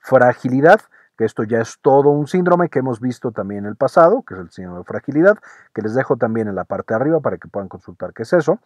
fragilidad, 0.00 0.80
que 1.18 1.24
esto 1.24 1.42
ya 1.42 1.60
es 1.60 1.78
todo 1.82 2.10
un 2.10 2.28
síndrome 2.28 2.68
que 2.68 2.78
hemos 2.78 3.00
visto 3.00 3.32
también 3.32 3.64
en 3.64 3.70
el 3.70 3.76
pasado, 3.76 4.22
que 4.22 4.34
es 4.34 4.40
el 4.40 4.50
síndrome 4.50 4.78
de 4.78 4.84
fragilidad, 4.84 5.36
que 5.74 5.82
les 5.82 5.94
dejo 5.94 6.16
también 6.16 6.46
en 6.46 6.54
la 6.54 6.64
parte 6.64 6.94
de 6.94 7.00
arriba 7.00 7.18
para 7.18 7.38
que 7.38 7.48
puedan 7.48 7.68
consultar 7.68 8.14
qué 8.14 8.22
es 8.22 8.32
eso. 8.32 8.60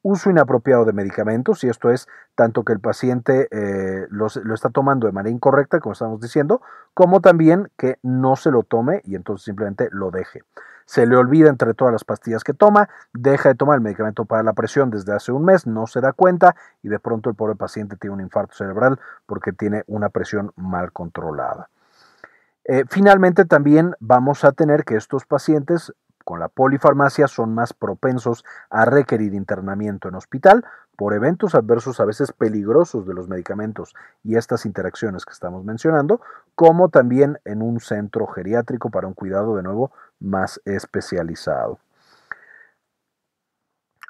Uso 0.00 0.30
inapropiado 0.30 0.86
de 0.86 0.94
medicamentos, 0.94 1.62
y 1.62 1.68
esto 1.68 1.90
es 1.90 2.08
tanto 2.34 2.64
que 2.64 2.72
el 2.72 2.80
paciente 2.80 3.46
eh, 3.52 4.08
lo 4.10 4.26
está 4.26 4.70
tomando 4.70 5.06
de 5.06 5.12
manera 5.12 5.32
incorrecta, 5.32 5.80
como 5.80 5.92
estamos 5.92 6.18
diciendo, 6.18 6.62
como 6.94 7.20
también 7.20 7.70
que 7.76 7.98
no 8.02 8.36
se 8.36 8.50
lo 8.50 8.62
tome 8.62 9.02
y 9.04 9.14
entonces 9.14 9.44
simplemente 9.44 9.88
lo 9.92 10.10
deje. 10.10 10.42
Se 10.86 11.06
le 11.06 11.14
olvida 11.14 11.50
entre 11.50 11.74
todas 11.74 11.92
las 11.92 12.04
pastillas 12.04 12.42
que 12.42 12.54
toma, 12.54 12.88
deja 13.12 13.50
de 13.50 13.54
tomar 13.54 13.76
el 13.76 13.82
medicamento 13.82 14.24
para 14.24 14.42
la 14.42 14.54
presión 14.54 14.90
desde 14.90 15.14
hace 15.14 15.30
un 15.30 15.44
mes, 15.44 15.66
no 15.66 15.86
se 15.86 16.00
da 16.00 16.12
cuenta 16.12 16.56
y 16.82 16.88
de 16.88 16.98
pronto 16.98 17.30
el 17.30 17.36
pobre 17.36 17.54
paciente 17.54 17.96
tiene 17.96 18.14
un 18.14 18.20
infarto 18.22 18.54
cerebral 18.54 18.98
porque 19.26 19.52
tiene 19.52 19.84
una 19.86 20.08
presión 20.08 20.52
mal 20.56 20.90
controlada. 20.90 21.68
Eh, 22.64 22.84
finalmente, 22.88 23.44
también 23.44 23.94
vamos 23.98 24.44
a 24.44 24.52
tener 24.52 24.84
que 24.84 24.96
estos 24.96 25.24
pacientes 25.24 25.92
con 26.24 26.38
la 26.38 26.48
polifarmacia 26.48 27.26
son 27.26 27.54
más 27.54 27.72
propensos 27.72 28.44
a 28.70 28.84
requerir 28.84 29.34
internamiento 29.34 30.08
en 30.08 30.14
hospital 30.14 30.64
por 30.96 31.14
eventos 31.14 31.54
adversos 31.54 31.98
a 31.98 32.04
veces 32.04 32.32
peligrosos 32.32 33.06
de 33.06 33.14
los 33.14 33.28
medicamentos 33.28 33.94
y 34.22 34.36
estas 34.36 34.66
interacciones 34.66 35.24
que 35.24 35.32
estamos 35.32 35.64
mencionando, 35.64 36.20
como 36.54 36.90
también 36.90 37.40
en 37.44 37.62
un 37.62 37.80
centro 37.80 38.26
geriátrico 38.28 38.90
para 38.90 39.08
un 39.08 39.14
cuidado 39.14 39.56
de 39.56 39.64
nuevo 39.64 39.90
más 40.20 40.60
especializado. 40.64 41.78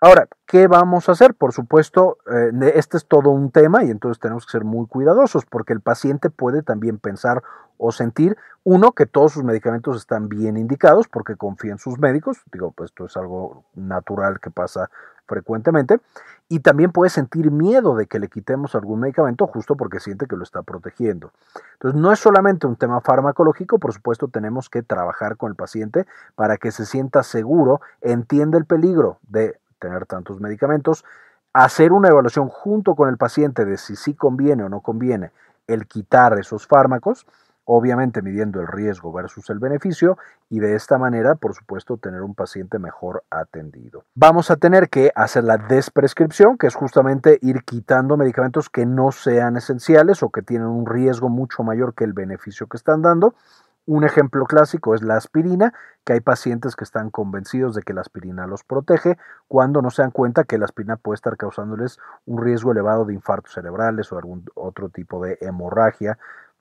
Ahora, 0.04 0.26
¿qué 0.46 0.66
vamos 0.66 1.08
a 1.08 1.12
hacer? 1.12 1.32
Por 1.32 1.52
supuesto, 1.52 2.18
eh, 2.26 2.72
este 2.74 2.96
es 2.96 3.06
todo 3.06 3.30
un 3.30 3.52
tema 3.52 3.84
y 3.84 3.90
entonces 3.92 4.18
tenemos 4.18 4.44
que 4.44 4.50
ser 4.50 4.64
muy 4.64 4.88
cuidadosos 4.88 5.46
porque 5.46 5.72
el 5.72 5.80
paciente 5.80 6.28
puede 6.28 6.64
también 6.64 6.98
pensar 6.98 7.44
o 7.78 7.92
sentir, 7.92 8.36
uno, 8.64 8.90
que 8.92 9.06
todos 9.06 9.30
sus 9.30 9.44
medicamentos 9.44 9.96
están 9.96 10.28
bien 10.28 10.56
indicados 10.56 11.06
porque 11.06 11.36
confía 11.36 11.70
en 11.70 11.78
sus 11.78 12.00
médicos, 12.00 12.42
digo, 12.52 12.72
pues 12.72 12.90
esto 12.90 13.06
es 13.06 13.16
algo 13.16 13.64
natural 13.76 14.40
que 14.40 14.50
pasa 14.50 14.90
frecuentemente, 15.26 16.00
y 16.48 16.58
también 16.58 16.90
puede 16.90 17.08
sentir 17.08 17.52
miedo 17.52 17.94
de 17.94 18.06
que 18.06 18.18
le 18.18 18.28
quitemos 18.28 18.74
algún 18.74 19.00
medicamento 19.00 19.46
justo 19.46 19.76
porque 19.76 20.00
siente 20.00 20.26
que 20.26 20.36
lo 20.36 20.42
está 20.42 20.62
protegiendo. 20.62 21.30
Entonces, 21.74 22.00
no 22.00 22.12
es 22.12 22.18
solamente 22.18 22.66
un 22.66 22.74
tema 22.74 23.00
farmacológico, 23.00 23.78
por 23.78 23.92
supuesto 23.92 24.26
tenemos 24.26 24.68
que 24.68 24.82
trabajar 24.82 25.36
con 25.36 25.50
el 25.50 25.56
paciente 25.56 26.06
para 26.34 26.56
que 26.56 26.72
se 26.72 26.86
sienta 26.86 27.22
seguro, 27.22 27.80
entienda 28.00 28.58
el 28.58 28.64
peligro 28.64 29.18
de 29.28 29.61
tener 29.82 30.06
tantos 30.06 30.40
medicamentos, 30.40 31.04
hacer 31.52 31.92
una 31.92 32.08
evaluación 32.08 32.48
junto 32.48 32.94
con 32.94 33.08
el 33.08 33.18
paciente 33.18 33.64
de 33.64 33.76
si 33.76 33.96
sí 33.96 34.14
conviene 34.14 34.62
o 34.62 34.68
no 34.68 34.80
conviene 34.80 35.32
el 35.66 35.86
quitar 35.86 36.38
esos 36.38 36.66
fármacos, 36.66 37.26
obviamente 37.64 38.22
midiendo 38.22 38.60
el 38.60 38.68
riesgo 38.68 39.12
versus 39.12 39.50
el 39.50 39.58
beneficio 39.58 40.18
y 40.48 40.60
de 40.60 40.74
esta 40.74 40.98
manera, 40.98 41.34
por 41.34 41.54
supuesto, 41.54 41.96
tener 41.96 42.22
un 42.22 42.34
paciente 42.34 42.78
mejor 42.78 43.24
atendido. 43.30 44.04
Vamos 44.14 44.50
a 44.50 44.56
tener 44.56 44.88
que 44.88 45.12
hacer 45.14 45.44
la 45.44 45.58
desprescripción, 45.58 46.58
que 46.58 46.68
es 46.68 46.74
justamente 46.74 47.38
ir 47.42 47.64
quitando 47.64 48.16
medicamentos 48.16 48.68
que 48.68 48.86
no 48.86 49.12
sean 49.12 49.56
esenciales 49.56 50.22
o 50.22 50.30
que 50.30 50.42
tienen 50.42 50.68
un 50.68 50.86
riesgo 50.86 51.28
mucho 51.28 51.62
mayor 51.62 51.94
que 51.94 52.04
el 52.04 52.12
beneficio 52.12 52.66
que 52.66 52.76
están 52.76 53.02
dando. 53.02 53.34
Un 53.84 54.04
ejemplo 54.04 54.44
clásico 54.46 54.94
es 54.94 55.02
la 55.02 55.16
aspirina, 55.16 55.74
que 56.04 56.12
hay 56.12 56.20
pacientes 56.20 56.76
que 56.76 56.84
están 56.84 57.10
convencidos 57.10 57.74
de 57.74 57.82
que 57.82 57.94
la 57.94 58.00
aspirina 58.00 58.46
los 58.46 58.62
protege 58.62 59.18
cuando 59.48 59.82
no 59.82 59.90
se 59.90 60.02
dan 60.02 60.12
cuenta 60.12 60.44
que 60.44 60.56
la 60.58 60.66
aspirina 60.66 60.96
puede 60.96 61.16
estar 61.16 61.36
causándoles 61.36 61.98
un 62.24 62.42
riesgo 62.42 62.70
elevado 62.70 63.04
de 63.04 63.14
infartos 63.14 63.54
cerebrales 63.54 64.12
o 64.12 64.18
algún 64.18 64.44
otro 64.54 64.88
tipo 64.88 65.24
de 65.24 65.36
hemorragia 65.40 66.16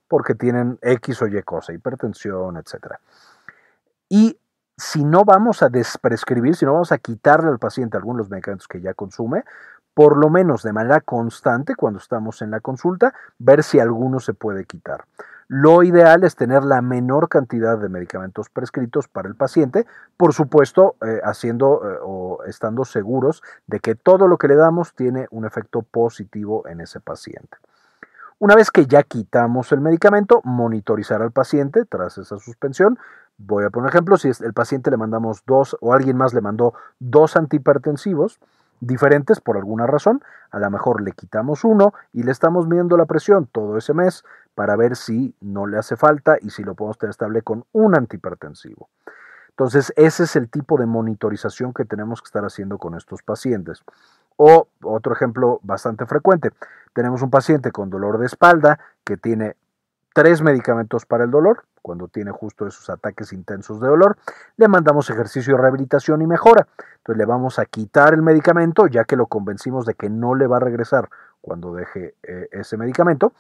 porque 0.08 0.36
tienen 0.36 0.80
X 0.82 1.22
o 1.22 1.28
Y 1.28 1.42
cosa, 1.44 1.74
hipertensión, 1.74 2.58
etc. 2.58 2.96
Y 4.10 4.38
si 4.76 5.06
no 5.06 5.24
vamos 5.24 5.62
a 5.62 5.70
desprescribir, 5.70 6.56
si 6.56 6.66
no 6.66 6.74
vamos 6.74 6.92
a 6.92 6.98
quitarle 6.98 7.50
al 7.50 7.60
paciente 7.60 7.98
algunos 7.98 8.30
medicamentos 8.30 8.68
que 8.68 8.82
ya 8.82 8.96
consume, 8.96 9.46
por 9.94 10.18
lo 10.18 10.30
menos 10.30 10.64
de 10.64 10.74
manera 10.74 11.02
constante 11.02 11.76
cuando 11.76 12.00
estamos 12.00 12.42
en 12.42 12.52
la 12.52 12.62
consulta, 12.62 13.14
ver 13.38 13.64
si 13.64 13.80
alguno 13.80 14.20
se 14.20 14.34
puede 14.34 14.66
quitar. 14.66 15.06
Lo 15.54 15.84
ideal 15.84 16.24
es 16.24 16.38
tener 16.38 16.64
la 16.64 16.82
menor 16.82 17.28
cantidad 17.28 17.78
de 17.78 17.90
medicamentos 17.90 18.50
prescritos 18.50 19.10
para 19.10 19.28
el 19.28 19.36
paciente, 19.36 19.86
por 20.16 20.32
supuesto, 20.34 20.96
eh, 21.06 21.20
haciendo 21.26 21.82
eh, 21.84 21.98
o 22.02 22.42
estando 22.46 22.86
seguros 22.86 23.44
de 23.68 23.82
que 23.82 23.96
todo 23.96 24.30
lo 24.30 24.38
que 24.38 24.48
le 24.48 24.56
damos 24.56 24.94
tiene 24.96 25.28
un 25.30 25.44
efecto 25.44 25.82
positivo 25.82 26.66
en 26.70 26.80
ese 26.80 27.02
paciente. 27.02 27.58
Una 28.40 28.56
vez 28.56 28.72
que 28.72 28.86
ya 28.86 29.04
quitamos 29.04 29.74
el 29.74 29.82
medicamento, 29.82 30.40
monitorizar 30.46 31.22
al 31.22 31.32
paciente 31.32 31.84
tras 31.84 32.18
esa 32.18 32.40
suspensión. 32.40 32.98
Voy 33.38 33.66
a 33.66 33.72
poner 33.72 33.88
un 33.88 33.90
ejemplo, 33.90 34.16
si 34.16 34.30
el 34.30 34.54
paciente 34.54 34.90
le 34.90 34.96
mandamos 34.96 35.44
dos 35.46 35.76
o 35.82 35.94
alguien 35.94 36.16
más 36.16 36.34
le 36.34 36.40
mandó 36.40 36.76
dos 37.00 37.36
antihipertensivos, 37.36 38.40
diferentes 38.82 39.40
por 39.40 39.56
alguna 39.56 39.88
razón, 39.88 40.22
a 40.50 40.60
lo 40.60 40.70
mejor 40.70 41.02
le 41.02 41.14
quitamos 41.14 41.64
uno 41.64 41.94
y 42.12 42.24
le 42.24 42.32
estamos 42.32 42.68
midiendo 42.68 42.98
la 42.98 43.06
presión 43.06 43.48
todo 43.48 43.78
ese 43.78 43.94
mes 43.94 44.26
para 44.54 44.76
ver 44.76 44.98
si 44.98 45.34
no 45.40 45.68
le 45.68 45.78
hace 45.78 45.96
falta 45.96 46.36
y 46.42 46.50
si 46.50 46.64
lo 46.64 46.76
podemos 46.76 46.98
tener 46.98 47.12
estable 47.12 47.42
con 47.44 47.64
un 47.72 47.96
antihipertensivo. 47.96 48.90
Entonces, 49.50 49.94
ese 49.96 50.24
es 50.24 50.36
el 50.36 50.50
tipo 50.50 50.78
de 50.78 50.88
monitorización 50.88 51.74
que 51.74 51.86
tenemos 51.86 52.22
que 52.22 52.26
estar 52.26 52.44
haciendo 52.44 52.80
con 52.80 52.96
estos 52.96 53.22
pacientes. 53.22 53.84
O 54.36 54.68
otro 54.82 55.14
ejemplo 55.14 55.60
bastante 55.62 56.06
frecuente, 56.06 56.52
tenemos 56.94 57.22
un 57.22 57.30
paciente 57.30 57.72
con 57.72 57.90
dolor 57.90 58.18
de 58.18 58.26
espalda 58.26 58.80
que 59.04 59.18
tiene 59.18 59.56
tres 60.14 60.42
medicamentos 60.42 61.06
para 61.06 61.26
el 61.26 61.32
dolor, 61.32 61.64
cuando 61.82 62.08
tiene 62.08 62.32
justo 62.32 62.68
esos 62.68 62.90
ataques 62.90 63.34
intensos 63.34 63.80
de 63.80 63.88
dolor, 63.88 64.18
le 64.58 64.68
mandamos 64.68 65.10
ejercicio 65.10 65.56
de 65.56 65.62
rehabilitación 65.62 66.22
y 66.22 66.28
mejora. 66.28 66.68
Entonces 66.98 67.18
le 67.18 67.26
vamos 67.26 67.60
a 67.60 67.66
quitar 67.66 68.14
el 68.14 68.22
medicamento, 68.22 68.88
ya 68.88 69.04
que 69.06 69.16
lo 69.16 69.28
convencimos 69.28 69.86
de 69.86 69.96
que 69.96 70.10
no 70.10 70.36
le 70.36 70.48
va 70.48 70.58
a 70.58 70.62
regresar 70.62 71.10
cuando 71.42 71.74
deje 71.74 72.16
eh, 72.24 72.48
ese 72.52 72.78
medicamento, 72.78 73.34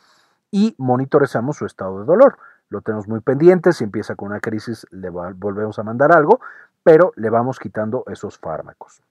y 0.52 0.76
monitorizamos 0.78 1.58
su 1.58 1.66
estado 1.66 2.00
de 2.00 2.06
dolor. 2.06 2.38
Lo 2.70 2.82
tenemos 2.82 3.08
muy 3.08 3.20
pendiente, 3.20 3.74
si 3.74 3.84
empieza 3.84 4.16
con 4.16 4.30
una 4.30 4.40
crisis 4.40 4.88
le 4.92 5.10
volvemos 5.10 5.78
a 5.80 5.84
mandar 5.84 6.12
algo, 6.12 6.40
pero 6.84 7.12
le 7.16 7.30
vamos 7.30 7.60
quitando 7.60 8.04
esos 8.08 8.38
fármacos. 8.38 9.02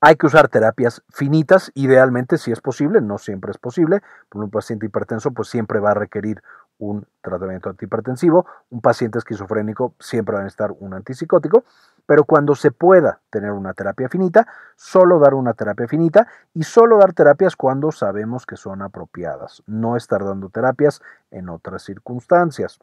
Hay 0.00 0.14
que 0.14 0.26
usar 0.26 0.48
terapias 0.48 1.02
finitas, 1.08 1.72
idealmente 1.74 2.38
si 2.38 2.52
es 2.52 2.60
posible, 2.60 3.00
no 3.00 3.18
siempre 3.18 3.50
es 3.50 3.58
posible. 3.58 4.00
Por 4.28 4.44
un 4.44 4.50
paciente 4.50 4.86
hipertenso, 4.86 5.32
pues 5.32 5.48
siempre 5.48 5.80
va 5.80 5.90
a 5.90 5.94
requerir 5.94 6.40
un 6.78 7.06
tratamiento 7.20 7.68
antihipertensivo. 7.68 8.46
Un 8.70 8.80
paciente 8.80 9.18
esquizofrénico 9.18 9.94
siempre 9.98 10.34
va 10.34 10.40
a 10.40 10.44
necesitar 10.44 10.72
un 10.78 10.94
antipsicótico. 10.94 11.64
Pero 12.06 12.24
cuando 12.24 12.54
se 12.54 12.70
pueda 12.70 13.20
tener 13.30 13.52
una 13.52 13.74
terapia 13.74 14.08
finita, 14.08 14.46
solo 14.76 15.18
dar 15.18 15.34
una 15.34 15.54
terapia 15.54 15.86
finita 15.86 16.26
y 16.54 16.62
solo 16.62 16.98
dar 16.98 17.12
terapias 17.12 17.54
cuando 17.54 17.92
sabemos 17.92 18.46
que 18.46 18.56
son 18.56 18.80
apropiadas. 18.80 19.62
No 19.66 19.96
estar 19.96 20.24
dando 20.24 20.48
terapias 20.48 21.02
en 21.30 21.50
otras 21.50 21.82
circunstancias. 21.82 22.78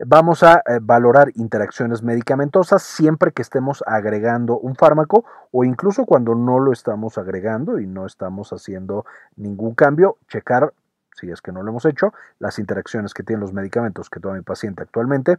Vamos 0.00 0.44
a 0.44 0.58
eh, 0.58 0.78
valorar 0.80 1.32
interacciones 1.34 2.04
medicamentosas 2.04 2.84
siempre 2.84 3.32
que 3.32 3.42
estemos 3.42 3.82
agregando 3.84 4.56
un 4.56 4.76
fármaco 4.76 5.24
o 5.50 5.64
incluso 5.64 6.04
cuando 6.04 6.36
no 6.36 6.60
lo 6.60 6.72
estamos 6.72 7.18
agregando 7.18 7.80
y 7.80 7.86
no 7.88 8.06
estamos 8.06 8.52
haciendo 8.52 9.04
ningún 9.34 9.74
cambio, 9.74 10.16
checar, 10.28 10.72
si 11.18 11.30
es 11.30 11.40
que 11.40 11.52
no 11.52 11.62
lo 11.62 11.70
hemos 11.70 11.84
hecho, 11.84 12.12
las 12.38 12.58
interacciones 12.58 13.14
que 13.14 13.22
tienen 13.22 13.40
los 13.40 13.52
medicamentos 13.52 14.10
que 14.10 14.20
toma 14.20 14.34
mi 14.36 14.42
paciente 14.42 14.82
actualmente 14.82 15.38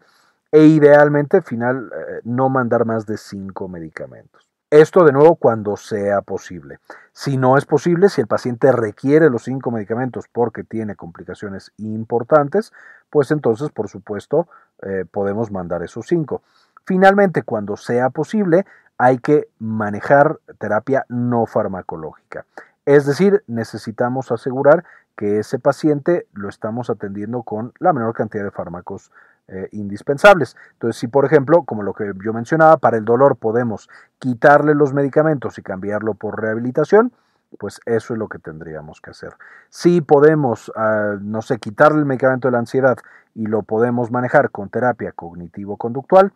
e 0.52 0.66
idealmente, 0.66 1.42
final, 1.42 1.92
eh, 1.96 2.22
no 2.24 2.50
mandar 2.50 2.86
más 2.86 3.06
de 3.06 3.18
cinco 3.18 3.68
medicamentos. 3.68 4.48
Esto 4.72 5.04
de 5.04 5.12
nuevo 5.12 5.36
cuando 5.36 5.78
sea 5.78 6.22
posible. 6.22 6.78
Si 7.12 7.38
no 7.38 7.58
es 7.58 7.66
posible, 7.66 8.08
si 8.10 8.22
el 8.22 8.28
paciente 8.28 8.72
requiere 8.72 9.30
los 9.32 9.44
cinco 9.44 9.72
medicamentos 9.72 10.26
porque 10.32 10.64
tiene 10.64 10.96
complicaciones 10.96 11.72
importantes, 11.78 12.72
pues 13.10 13.32
entonces, 13.32 13.70
por 13.72 13.90
supuesto, 13.90 14.48
eh, 14.84 15.06
podemos 15.10 15.52
mandar 15.52 15.82
esos 15.82 16.06
cinco. 16.08 16.44
Finalmente, 16.86 17.42
cuando 17.42 17.78
sea 17.78 18.12
posible, 18.12 18.66
hay 19.00 19.18
que 19.18 19.48
manejar 19.58 20.40
terapia 20.60 21.06
no 21.10 21.46
farmacológica. 21.48 22.46
Es 22.86 23.06
decir, 23.06 23.44
necesitamos 23.48 24.32
asegurar 24.32 24.84
que 25.16 25.40
ese 25.40 25.60
paciente 25.60 26.28
lo 26.34 26.50
estamos 26.50 26.90
atendiendo 26.90 27.44
con 27.44 27.74
la 27.80 27.94
menor 27.94 28.14
cantidad 28.14 28.44
de 28.44 28.52
fármacos 28.52 29.12
eh, 29.50 29.68
indispensables. 29.72 30.56
Entonces, 30.74 31.00
si 31.00 31.08
por 31.08 31.26
ejemplo, 31.26 31.64
como 31.64 31.84
lo 31.84 31.94
que 31.94 32.14
yo 32.24 32.34
mencionaba, 32.34 32.78
para 32.78 32.98
el 32.98 33.06
dolor 33.06 33.36
podemos 33.36 33.90
quitarle 34.20 34.76
los 34.76 34.94
medicamentos 34.94 35.58
y 35.58 35.62
cambiarlo 35.62 36.14
por 36.14 36.40
rehabilitación, 36.40 37.12
pues 37.58 37.82
eso 37.86 38.14
es 38.14 38.20
lo 38.20 38.28
que 38.30 38.40
tendríamos 38.40 39.02
que 39.02 39.10
hacer. 39.10 39.34
Si 39.70 40.02
podemos, 40.02 40.72
ah, 40.76 41.16
no 41.20 41.42
sé, 41.42 41.58
quitarle 41.58 42.00
el 42.00 42.06
medicamento 42.06 42.48
de 42.48 42.52
la 42.52 42.60
ansiedad 42.60 42.98
y 43.34 43.48
lo 43.48 43.64
podemos 43.64 44.12
manejar 44.12 44.52
con 44.52 44.70
terapia 44.70 45.12
cognitivo-conductual, 45.14 46.32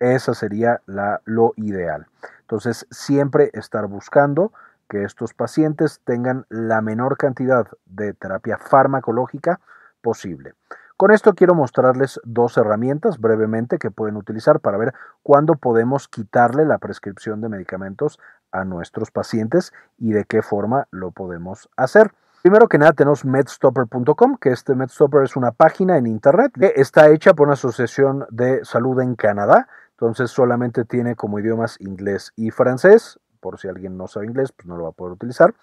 esa 0.00 0.34
sería 0.34 0.82
la, 0.86 1.20
lo 1.24 1.52
ideal. 1.56 2.06
Entonces, 2.40 2.86
siempre 2.90 3.50
estar 3.54 3.86
buscando 3.86 4.52
que 4.88 5.04
estos 5.04 5.34
pacientes 5.34 6.00
tengan 6.04 6.46
la 6.48 6.80
menor 6.80 7.16
cantidad 7.16 7.66
de 7.84 8.12
terapia 8.14 8.58
farmacológica 8.58 9.60
posible. 10.00 10.54
Con 10.96 11.10
esto 11.10 11.34
quiero 11.34 11.54
mostrarles 11.54 12.18
dos 12.24 12.56
herramientas 12.56 13.18
brevemente 13.18 13.78
que 13.78 13.90
pueden 13.90 14.16
utilizar 14.16 14.60
para 14.60 14.78
ver 14.78 14.94
cuándo 15.22 15.56
podemos 15.56 16.08
quitarle 16.08 16.64
la 16.64 16.78
prescripción 16.78 17.42
de 17.42 17.50
medicamentos 17.50 18.18
a 18.50 18.64
nuestros 18.64 19.10
pacientes 19.10 19.74
y 19.98 20.12
de 20.12 20.24
qué 20.24 20.40
forma 20.40 20.88
lo 20.90 21.10
podemos 21.10 21.68
hacer. 21.76 22.12
Primero 22.40 22.68
que 22.68 22.78
nada 22.78 22.92
tenemos 22.92 23.24
medstopper.com, 23.24 24.36
que 24.40 24.52
este 24.52 24.74
Medstopper 24.74 25.24
es 25.24 25.36
una 25.36 25.50
página 25.50 25.98
en 25.98 26.06
internet 26.06 26.52
que 26.58 26.72
está 26.76 27.08
hecha 27.08 27.34
por 27.34 27.48
una 27.48 27.54
asociación 27.54 28.24
de 28.30 28.64
salud 28.64 29.00
en 29.00 29.16
Canadá, 29.16 29.68
entonces 29.90 30.30
solamente 30.30 30.84
tiene 30.84 31.16
como 31.16 31.40
idiomas 31.40 31.76
inglés 31.80 32.32
y 32.36 32.52
francés, 32.52 33.18
por 33.46 33.60
si 33.60 33.68
alguien 33.68 33.96
no 33.96 34.08
sabe 34.08 34.26
inglés, 34.26 34.50
pues 34.50 34.66
no 34.66 34.76
lo 34.76 34.82
va 34.82 34.88
a 34.88 34.92
poder 34.92 35.12
utilizar. 35.12 35.54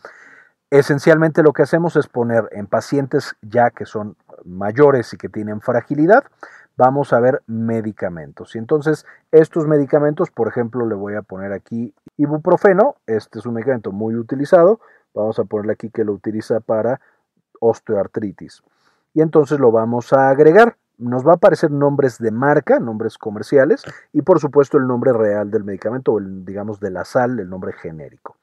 Esencialmente 0.70 1.44
lo 1.44 1.52
que 1.52 1.63
hacemos 1.63 1.98
es 1.98 2.08
poner 2.08 2.48
en 2.54 2.66
pacientes 2.66 3.36
ya 3.42 3.72
que 3.72 3.86
son 3.86 4.16
mayores 4.46 5.13
y 5.13 5.18
que 5.18 5.28
tienen 5.28 5.60
fragilidad, 5.60 6.24
vamos 6.78 7.12
a 7.12 7.20
ver 7.20 7.44
medicamentos. 7.46 8.56
Y 8.56 8.60
entonces 8.60 9.06
estos 9.34 9.68
medicamentos, 9.68 10.32
por 10.32 10.48
ejemplo, 10.48 10.88
le 10.88 10.96
voy 10.96 11.16
a 11.16 11.24
poner 11.24 11.52
aquí 11.52 11.94
ibuprofeno, 12.16 12.96
este 13.06 13.40
es 13.40 13.46
un 13.46 13.56
medicamento 13.56 13.92
muy 13.92 14.16
utilizado, 14.16 14.80
vamos 15.13 15.38
a 15.40 15.44
ponerle 15.44 15.74
aquí 15.74 15.90
que 15.90 16.06
lo 16.06 16.13
utiliza 16.13 16.62
para 16.62 17.02
osteoartritis. 17.60 18.63
Y 19.13 19.20
entonces 19.20 19.60
lo 19.60 19.74
vamos 19.74 20.13
a 20.13 20.30
agregar. 20.30 20.78
Nos 21.03 21.25
va 21.25 21.31
a 21.31 21.36
aparecer 21.36 21.72
nombres 21.72 22.17
de 22.17 22.31
marca, 22.31 22.79
nombres 22.79 23.17
comerciales 23.17 23.83
y 24.12 24.22
por 24.22 24.39
supuesto 24.39 24.77
el 24.77 24.88
nombre 24.88 25.13
real 25.13 25.51
del 25.51 25.63
medicamento 25.63 26.13
o 26.13 26.19
digamos 26.19 26.79
de 26.79 26.89
la 26.89 27.05
sal, 27.05 27.39
el 27.39 27.50
nombre 27.50 27.74
genérico. 27.74 28.38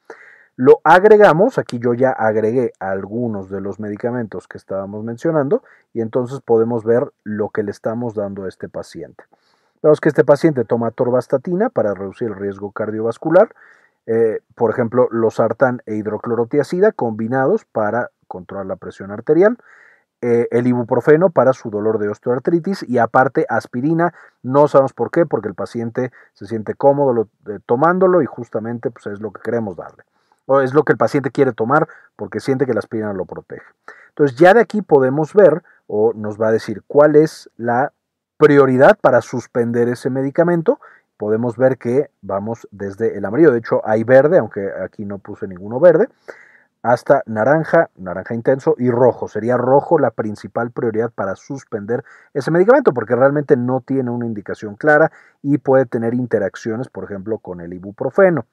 Lo 0.57 0.79
agregamos, 0.83 1.57
aquí 1.57 1.79
yo 1.79 1.93
ya 1.93 2.11
agregué 2.11 2.73
algunos 2.79 3.49
de 3.49 3.61
los 3.61 3.79
medicamentos 3.79 4.47
que 4.47 4.57
estábamos 4.57 5.03
mencionando 5.03 5.63
y 5.93 6.01
entonces 6.01 6.41
podemos 6.41 6.83
ver 6.83 7.11
lo 7.23 7.49
que 7.49 7.63
le 7.63 7.71
estamos 7.71 8.13
dando 8.13 8.43
a 8.43 8.49
este 8.49 8.69
paciente. 8.69 9.23
Vemos 9.81 9.99
que 9.99 10.09
este 10.09 10.23
paciente 10.23 10.63
toma 10.63 10.91
torvastatina 10.91 11.69
para 11.69 11.93
reducir 11.95 12.27
el 12.27 12.35
riesgo 12.35 12.71
cardiovascular, 12.71 13.49
eh, 14.05 14.41
por 14.55 14.71
ejemplo, 14.71 15.07
los 15.09 15.35
sartán 15.35 15.81
e 15.85 15.95
hidroclorotiazida 15.95 16.91
combinados 16.91 17.65
para 17.65 18.09
controlar 18.27 18.65
la 18.65 18.75
presión 18.75 19.09
arterial, 19.11 19.57
eh, 20.21 20.47
el 20.51 20.67
ibuprofeno 20.67 21.29
para 21.29 21.53
su 21.53 21.69
dolor 21.69 21.97
de 21.97 22.09
osteoartritis 22.09 22.83
y 22.87 22.99
aparte 22.99 23.45
aspirina, 23.49 24.13
no 24.43 24.67
sabemos 24.67 24.93
por 24.93 25.09
qué, 25.09 25.25
porque 25.25 25.47
el 25.47 25.55
paciente 25.55 26.11
se 26.33 26.45
siente 26.45 26.75
cómodo 26.75 27.27
eh, 27.47 27.59
tomándolo 27.65 28.21
y 28.21 28.25
justamente 28.25 28.91
pues, 28.91 29.07
es 29.07 29.19
lo 29.19 29.31
que 29.31 29.41
queremos 29.41 29.75
darle 29.75 30.03
o 30.45 30.61
es 30.61 30.73
lo 30.73 30.83
que 30.83 30.91
el 30.91 30.97
paciente 30.97 31.31
quiere 31.31 31.53
tomar 31.53 31.87
porque 32.15 32.39
siente 32.39 32.65
que 32.65 32.73
la 32.73 32.79
aspirina 32.79 33.13
lo 33.13 33.25
protege. 33.25 33.65
Entonces 34.09 34.37
ya 34.37 34.53
de 34.53 34.61
aquí 34.61 34.81
podemos 34.81 35.33
ver 35.33 35.63
o 35.87 36.13
nos 36.13 36.39
va 36.39 36.49
a 36.49 36.51
decir 36.51 36.83
cuál 36.87 37.15
es 37.15 37.49
la 37.57 37.93
prioridad 38.37 38.97
para 38.99 39.21
suspender 39.21 39.87
ese 39.87 40.09
medicamento. 40.09 40.79
Podemos 41.17 41.57
ver 41.57 41.77
que 41.77 42.09
vamos 42.21 42.67
desde 42.71 43.17
el 43.17 43.25
amarillo, 43.25 43.51
de 43.51 43.59
hecho 43.59 43.81
hay 43.85 44.03
verde, 44.03 44.39
aunque 44.39 44.71
aquí 44.83 45.05
no 45.05 45.19
puse 45.19 45.47
ninguno 45.47 45.79
verde, 45.79 46.09
hasta 46.83 47.23
naranja, 47.25 47.89
naranja 47.95 48.33
intenso 48.33 48.75
y 48.77 48.89
rojo. 48.89 49.27
Sería 49.27 49.57
rojo 49.57 49.99
la 49.99 50.11
principal 50.11 50.71
prioridad 50.71 51.11
para 51.11 51.35
suspender 51.35 52.03
ese 52.33 52.51
medicamento 52.51 52.93
porque 52.93 53.15
realmente 53.15 53.57
no 53.57 53.81
tiene 53.81 54.09
una 54.09 54.25
indicación 54.25 54.75
clara 54.75 55.11
y 55.41 55.57
puede 55.57 55.85
tener 55.85 56.13
interacciones, 56.13 56.89
por 56.89 57.03
ejemplo, 57.03 57.37
con 57.39 57.61
el 57.61 57.73
ibuprofeno 57.73 58.45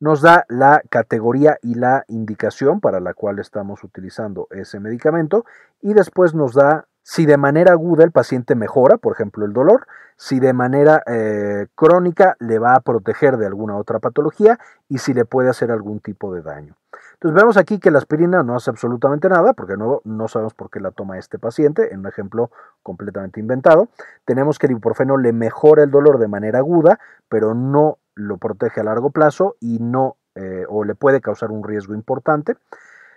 nos 0.00 0.22
da 0.22 0.44
la 0.48 0.82
categoría 0.90 1.58
y 1.62 1.74
la 1.74 2.04
indicación 2.08 2.80
para 2.80 3.00
la 3.00 3.14
cual 3.14 3.38
estamos 3.38 3.82
utilizando 3.82 4.46
ese 4.50 4.78
medicamento 4.80 5.44
y 5.80 5.94
después 5.94 6.34
nos 6.34 6.54
da 6.54 6.86
si 7.02 7.24
de 7.24 7.38
manera 7.38 7.72
aguda 7.72 8.04
el 8.04 8.12
paciente 8.12 8.54
mejora, 8.54 8.98
por 8.98 9.14
ejemplo 9.14 9.46
el 9.46 9.52
dolor, 9.52 9.86
si 10.16 10.40
de 10.40 10.52
manera 10.52 11.02
eh, 11.06 11.66
crónica 11.74 12.36
le 12.38 12.58
va 12.58 12.74
a 12.74 12.80
proteger 12.80 13.38
de 13.38 13.46
alguna 13.46 13.76
otra 13.76 13.98
patología 13.98 14.58
y 14.88 14.98
si 14.98 15.14
le 15.14 15.24
puede 15.24 15.48
hacer 15.48 15.70
algún 15.70 16.00
tipo 16.00 16.34
de 16.34 16.42
daño. 16.42 16.76
Entonces 17.20 17.34
vemos 17.42 17.56
aquí 17.56 17.80
que 17.80 17.90
la 17.90 17.98
aspirina 17.98 18.44
no 18.44 18.54
hace 18.54 18.70
absolutamente 18.70 19.28
nada, 19.28 19.52
porque 19.52 19.76
nuevo 19.76 20.02
no 20.04 20.28
sabemos 20.28 20.54
por 20.54 20.70
qué 20.70 20.78
la 20.78 20.92
toma 20.92 21.18
este 21.18 21.36
paciente, 21.36 21.92
en 21.92 22.00
un 22.00 22.06
ejemplo 22.06 22.52
completamente 22.84 23.40
inventado. 23.40 23.88
Tenemos 24.24 24.56
que 24.56 24.66
el 24.66 24.72
ibuprofeno 24.72 25.16
le 25.16 25.32
mejora 25.32 25.82
el 25.82 25.90
dolor 25.90 26.18
de 26.18 26.28
manera 26.28 26.60
aguda, 26.60 27.00
pero 27.28 27.54
no 27.54 27.98
lo 28.14 28.36
protege 28.36 28.82
a 28.82 28.84
largo 28.84 29.10
plazo 29.10 29.56
y 29.58 29.80
no 29.80 30.16
eh, 30.36 30.64
o 30.68 30.84
le 30.84 30.94
puede 30.94 31.20
causar 31.20 31.50
un 31.50 31.64
riesgo 31.64 31.92
importante. 31.92 32.54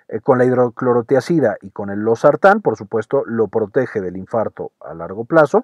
Eh, 0.08 0.20
con 0.20 0.40
la 0.40 0.46
hidroclorotiazida 0.46 1.58
y 1.62 1.70
con 1.70 1.92
el 1.92 2.00
losartán, 2.00 2.62
por 2.62 2.78
supuesto, 2.78 3.24
lo 3.28 3.50
protege 3.50 4.02
del 4.02 4.18
infarto 4.18 4.72
a 4.82 4.96
largo 4.96 5.26
plazo, 5.26 5.64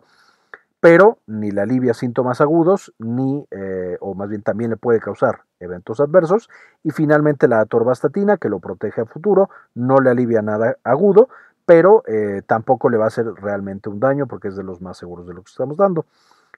pero 0.87 1.17
ni 1.27 1.51
le 1.51 1.59
alivia 1.59 1.93
síntomas 1.93 2.39
agudos, 2.39 2.93
ni, 2.97 3.45
eh, 3.51 3.97
o 3.99 4.13
más 4.13 4.29
bien 4.29 4.41
también 4.41 4.69
le 4.69 4.77
puede 4.77 5.01
causar 5.01 5.41
eventos 5.59 5.99
adversos. 5.99 6.49
Y 6.81 6.91
finalmente 6.91 7.49
la 7.49 7.59
atorvastatina, 7.59 8.37
que 8.37 8.47
lo 8.47 8.61
protege 8.61 9.01
a 9.01 9.05
futuro, 9.05 9.49
no 9.75 9.97
le 9.97 10.11
alivia 10.11 10.41
nada 10.41 10.77
agudo, 10.85 11.27
pero 11.65 12.03
tampoco 12.45 12.89
le 12.89 12.95
va 12.95 13.03
a 13.03 13.07
hacer 13.07 13.25
realmente 13.25 13.89
un 13.89 13.99
daño 13.99 14.27
porque 14.27 14.47
es 14.47 14.55
de 14.55 14.63
los 14.63 14.81
más 14.81 14.97
seguros 14.97 15.27
de 15.27 15.33
lo 15.33 15.41
que 15.41 15.51
estamos 15.51 15.75
dando. 15.75 16.05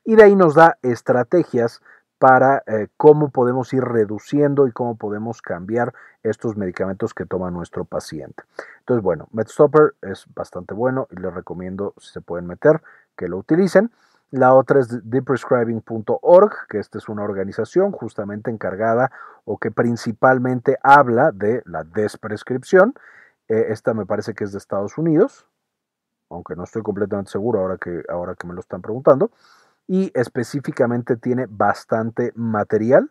Y 0.05 0.15
de 0.15 0.25
ahí 0.25 0.35
nos 0.35 0.53
da 0.53 0.77
estrategias 0.83 1.81
para 2.19 2.61
eh, 2.67 2.89
cómo 2.97 3.29
podemos 3.29 3.73
ir 3.73 3.81
reduciendo 3.81 4.67
y 4.67 4.71
cómo 4.71 4.97
podemos 4.97 5.41
cambiar 5.41 5.93
estos 6.21 6.57
medicamentos 6.57 7.13
que 7.13 7.25
toma 7.25 7.49
nuestro 7.49 7.85
paciente. 7.85 8.43
Entonces, 8.79 9.01
bueno, 9.01 9.27
MedStopper 9.31 9.95
es 10.01 10.27
bastante 10.35 10.73
bueno 10.73 11.07
y 11.09 11.15
les 11.15 11.33
recomiendo, 11.33 11.95
si 11.97 12.11
se 12.11 12.21
pueden 12.21 12.45
meter, 12.45 12.83
que 13.17 13.29
lo 13.29 13.37
utilicen. 13.37 13.89
La 14.31 14.53
otra 14.53 14.79
es 14.79 14.89
theprescribing.org, 15.09 16.67
que 16.69 16.77
esta 16.77 16.99
es 16.99 17.09
una 17.09 17.23
organización 17.23 17.91
justamente 17.91 18.51
encargada 18.51 19.11
o 19.43 19.57
que 19.57 19.71
principalmente 19.71 20.77
habla 20.83 21.31
de 21.31 21.63
la 21.65 21.83
desprescripción. 21.83 22.93
Eh, 23.47 23.67
esta 23.69 23.95
me 23.95 24.05
parece 24.05 24.35
que 24.35 24.43
es 24.43 24.51
de 24.51 24.59
Estados 24.59 24.99
Unidos, 24.99 25.47
aunque 26.29 26.55
no 26.55 26.63
estoy 26.65 26.83
completamente 26.83 27.31
seguro 27.31 27.59
ahora 27.59 27.77
que, 27.77 28.03
ahora 28.07 28.35
que 28.35 28.45
me 28.45 28.53
lo 28.53 28.59
están 28.59 28.83
preguntando 28.83 29.31
y 29.87 30.11
específicamente 30.13 31.17
tiene 31.17 31.47
bastante 31.49 32.31
material, 32.35 33.09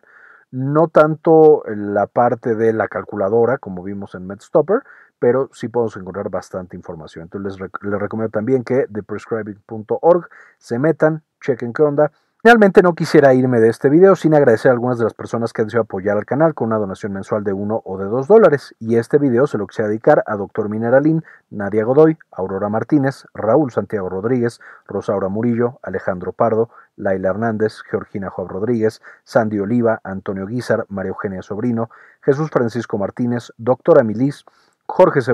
no 0.51 0.87
tanto 0.87 1.63
la 1.67 2.07
parte 2.07 2.55
de 2.55 2.71
la 2.71 2.87
calculadora 2.87 3.57
como 3.57 3.83
vimos 3.83 4.15
en 4.15 4.25
MedStopper, 4.25 4.83
pero 5.19 5.49
sí 5.53 5.67
podemos 5.67 5.95
encontrar 5.97 6.29
bastante 6.29 6.75
información. 6.75 7.23
Entonces 7.23 7.59
les, 7.59 7.99
recomiendo 7.99 8.31
también 8.31 8.63
que 8.63 8.87
theprescribing.org 8.87 10.29
se 10.57 10.79
metan, 10.79 11.23
chequen 11.41 11.73
qué 11.73 11.83
onda 11.83 12.11
Realmente 12.41 12.81
no 12.81 12.95
quisiera 12.95 13.33
irme 13.33 13.59
de 13.59 13.67
este 13.67 13.89
video 13.89 14.15
sin 14.15 14.33
agradecer 14.33 14.69
a 14.69 14.73
algunas 14.73 14.97
de 14.97 15.03
las 15.03 15.13
personas 15.13 15.51
que 15.51 15.61
han 15.61 15.67
decidido 15.67 15.81
apoyar 15.81 16.15
al 16.15 16.25
canal 16.25 16.53
con 16.53 16.67
una 16.67 16.77
donación 16.77 17.11
mensual 17.11 17.43
de 17.43 17.51
1 17.51 17.81
o 17.83 17.97
de 17.97 18.05
2 18.05 18.27
dólares. 18.29 18.73
Y 18.79 18.95
este 18.95 19.17
video 19.17 19.45
se 19.45 19.57
lo 19.57 19.67
quisiera 19.67 19.89
dedicar 19.89 20.23
a 20.25 20.37
Dr. 20.37 20.69
Mineralín, 20.69 21.25
Nadia 21.49 21.83
Godoy, 21.83 22.17
Aurora 22.31 22.69
Martínez, 22.69 23.25
Raúl 23.33 23.73
Santiago 23.73 24.07
Rodríguez, 24.07 24.61
Rosaura 24.87 25.27
Murillo, 25.27 25.79
Alejandro 25.83 26.31
Pardo, 26.31 26.69
Laila 26.95 27.31
Hernández, 27.31 27.81
Georgina 27.91 28.29
Joab 28.29 28.47
Rodríguez, 28.47 29.01
Sandy 29.25 29.59
Oliva, 29.59 29.99
Antonio 30.05 30.45
Guizar, 30.45 30.85
María 30.87 31.09
Eugenia 31.09 31.41
Sobrino, 31.41 31.89
Jesús 32.21 32.49
Francisco 32.51 32.97
Martínez, 32.97 33.51
Doctora 33.57 34.05
Milis, 34.05 34.45
Jorge 34.91 35.21
C. 35.21 35.31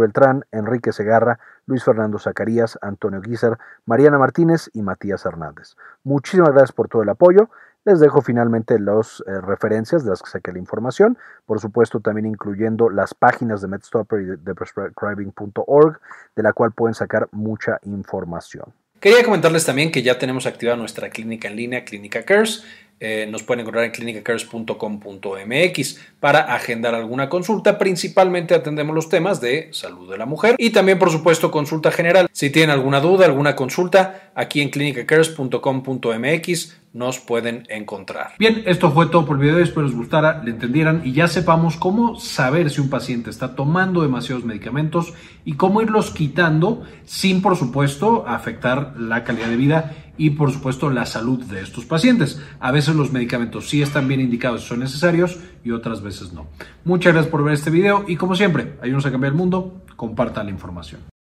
Enrique 0.51 0.91
Segarra, 0.91 1.39
Luis 1.65 1.85
Fernando 1.85 2.19
Zacarías, 2.19 2.77
Antonio 2.81 3.21
Guizar, 3.21 3.57
Mariana 3.85 4.17
Martínez 4.17 4.69
y 4.73 4.81
Matías 4.81 5.25
Hernández. 5.25 5.77
Muchísimas 6.03 6.49
gracias 6.49 6.73
por 6.73 6.89
todo 6.89 7.03
el 7.03 7.09
apoyo. 7.09 7.49
Les 7.85 8.01
dejo 8.01 8.21
finalmente 8.21 8.77
las 8.79 9.23
eh, 9.25 9.39
referencias 9.39 10.03
de 10.03 10.09
las 10.09 10.21
que 10.21 10.29
saqué 10.29 10.51
la 10.51 10.59
información, 10.59 11.17
por 11.45 11.61
supuesto 11.61 12.01
también 12.01 12.25
incluyendo 12.25 12.89
las 12.89 13.13
páginas 13.13 13.61
de 13.61 13.69
MedStopper 13.69 14.21
y 14.21 14.25
de 14.25 14.55
prescribing.org, 14.55 16.01
de 16.35 16.43
la 16.43 16.51
cual 16.51 16.73
pueden 16.73 16.93
sacar 16.93 17.29
mucha 17.31 17.79
información. 17.83 18.73
Quería 18.99 19.23
comentarles 19.23 19.65
también 19.65 19.89
que 19.89 20.03
ya 20.03 20.19
tenemos 20.19 20.47
activada 20.47 20.77
nuestra 20.77 21.09
clínica 21.09 21.47
en 21.47 21.55
línea, 21.55 21.85
Clínica 21.85 22.25
Cares. 22.25 22.65
Eh, 22.99 23.27
nos 23.29 23.43
pueden 23.43 23.61
encontrar 23.61 23.83
en 23.83 23.91
clinicacares.com.mx 23.91 25.99
para 26.21 26.55
agendar 26.55 26.95
alguna 26.95 27.27
consulta. 27.27 27.77
Principalmente 27.77 28.55
atendemos 28.55 28.95
los 28.95 29.09
temas 29.09 29.41
de 29.41 29.67
salud 29.73 30.09
de 30.09 30.17
la 30.17 30.25
mujer 30.25 30.55
y 30.57 30.69
también, 30.69 30.97
por 30.97 31.11
supuesto, 31.11 31.51
consulta 31.51 31.91
general. 31.91 32.29
Si 32.31 32.49
tienen 32.49 32.69
alguna 32.69 33.01
duda, 33.01 33.25
alguna 33.25 33.53
consulta, 33.55 34.31
aquí 34.33 34.61
en 34.61 34.69
clinicacares.com.mx 34.69 36.85
nos 36.95 37.19
pueden 37.19 37.63
encontrar. 37.67 38.35
Bien, 38.39 38.63
esto 38.65 38.89
fue 38.89 39.07
todo 39.07 39.25
por 39.25 39.35
el 39.35 39.41
video. 39.41 39.59
Espero 39.59 39.85
les 39.85 39.93
gustara, 39.93 40.41
le 40.41 40.51
entendieran 40.51 41.01
y 41.03 41.11
ya 41.11 41.27
sepamos 41.27 41.75
cómo 41.75 42.17
saber 42.17 42.69
si 42.69 42.79
un 42.79 42.89
paciente 42.89 43.29
está 43.29 43.53
tomando 43.53 44.01
demasiados 44.01 44.45
medicamentos 44.45 45.13
y 45.43 45.57
cómo 45.57 45.81
irlos 45.81 46.11
quitando 46.11 46.83
sin, 47.03 47.41
por 47.41 47.57
supuesto, 47.57 48.23
afectar 48.25 48.93
la 48.97 49.25
calidad 49.25 49.49
de 49.49 49.57
vida 49.57 49.93
y 50.17 50.31
por 50.31 50.51
supuesto 50.51 50.89
la 50.89 51.05
salud 51.05 51.43
de 51.45 51.61
estos 51.61 51.85
pacientes. 51.85 52.41
A 52.59 52.71
veces 52.71 52.95
los 52.95 53.11
medicamentos 53.11 53.69
sí 53.69 53.81
están 53.81 54.07
bien 54.07 54.21
indicados 54.21 54.63
y 54.63 54.67
son 54.67 54.79
necesarios 54.79 55.39
y 55.63 55.71
otras 55.71 56.01
veces 56.01 56.33
no. 56.33 56.47
Muchas 56.83 57.13
gracias 57.13 57.31
por 57.31 57.43
ver 57.43 57.53
este 57.53 57.69
video 57.69 58.05
y 58.07 58.15
como 58.15 58.35
siempre, 58.35 58.73
ayúdenos 58.81 59.05
a 59.05 59.11
cambiar 59.11 59.33
el 59.33 59.37
mundo, 59.37 59.81
compartan 59.95 60.47
la 60.47 60.51
información. 60.51 61.14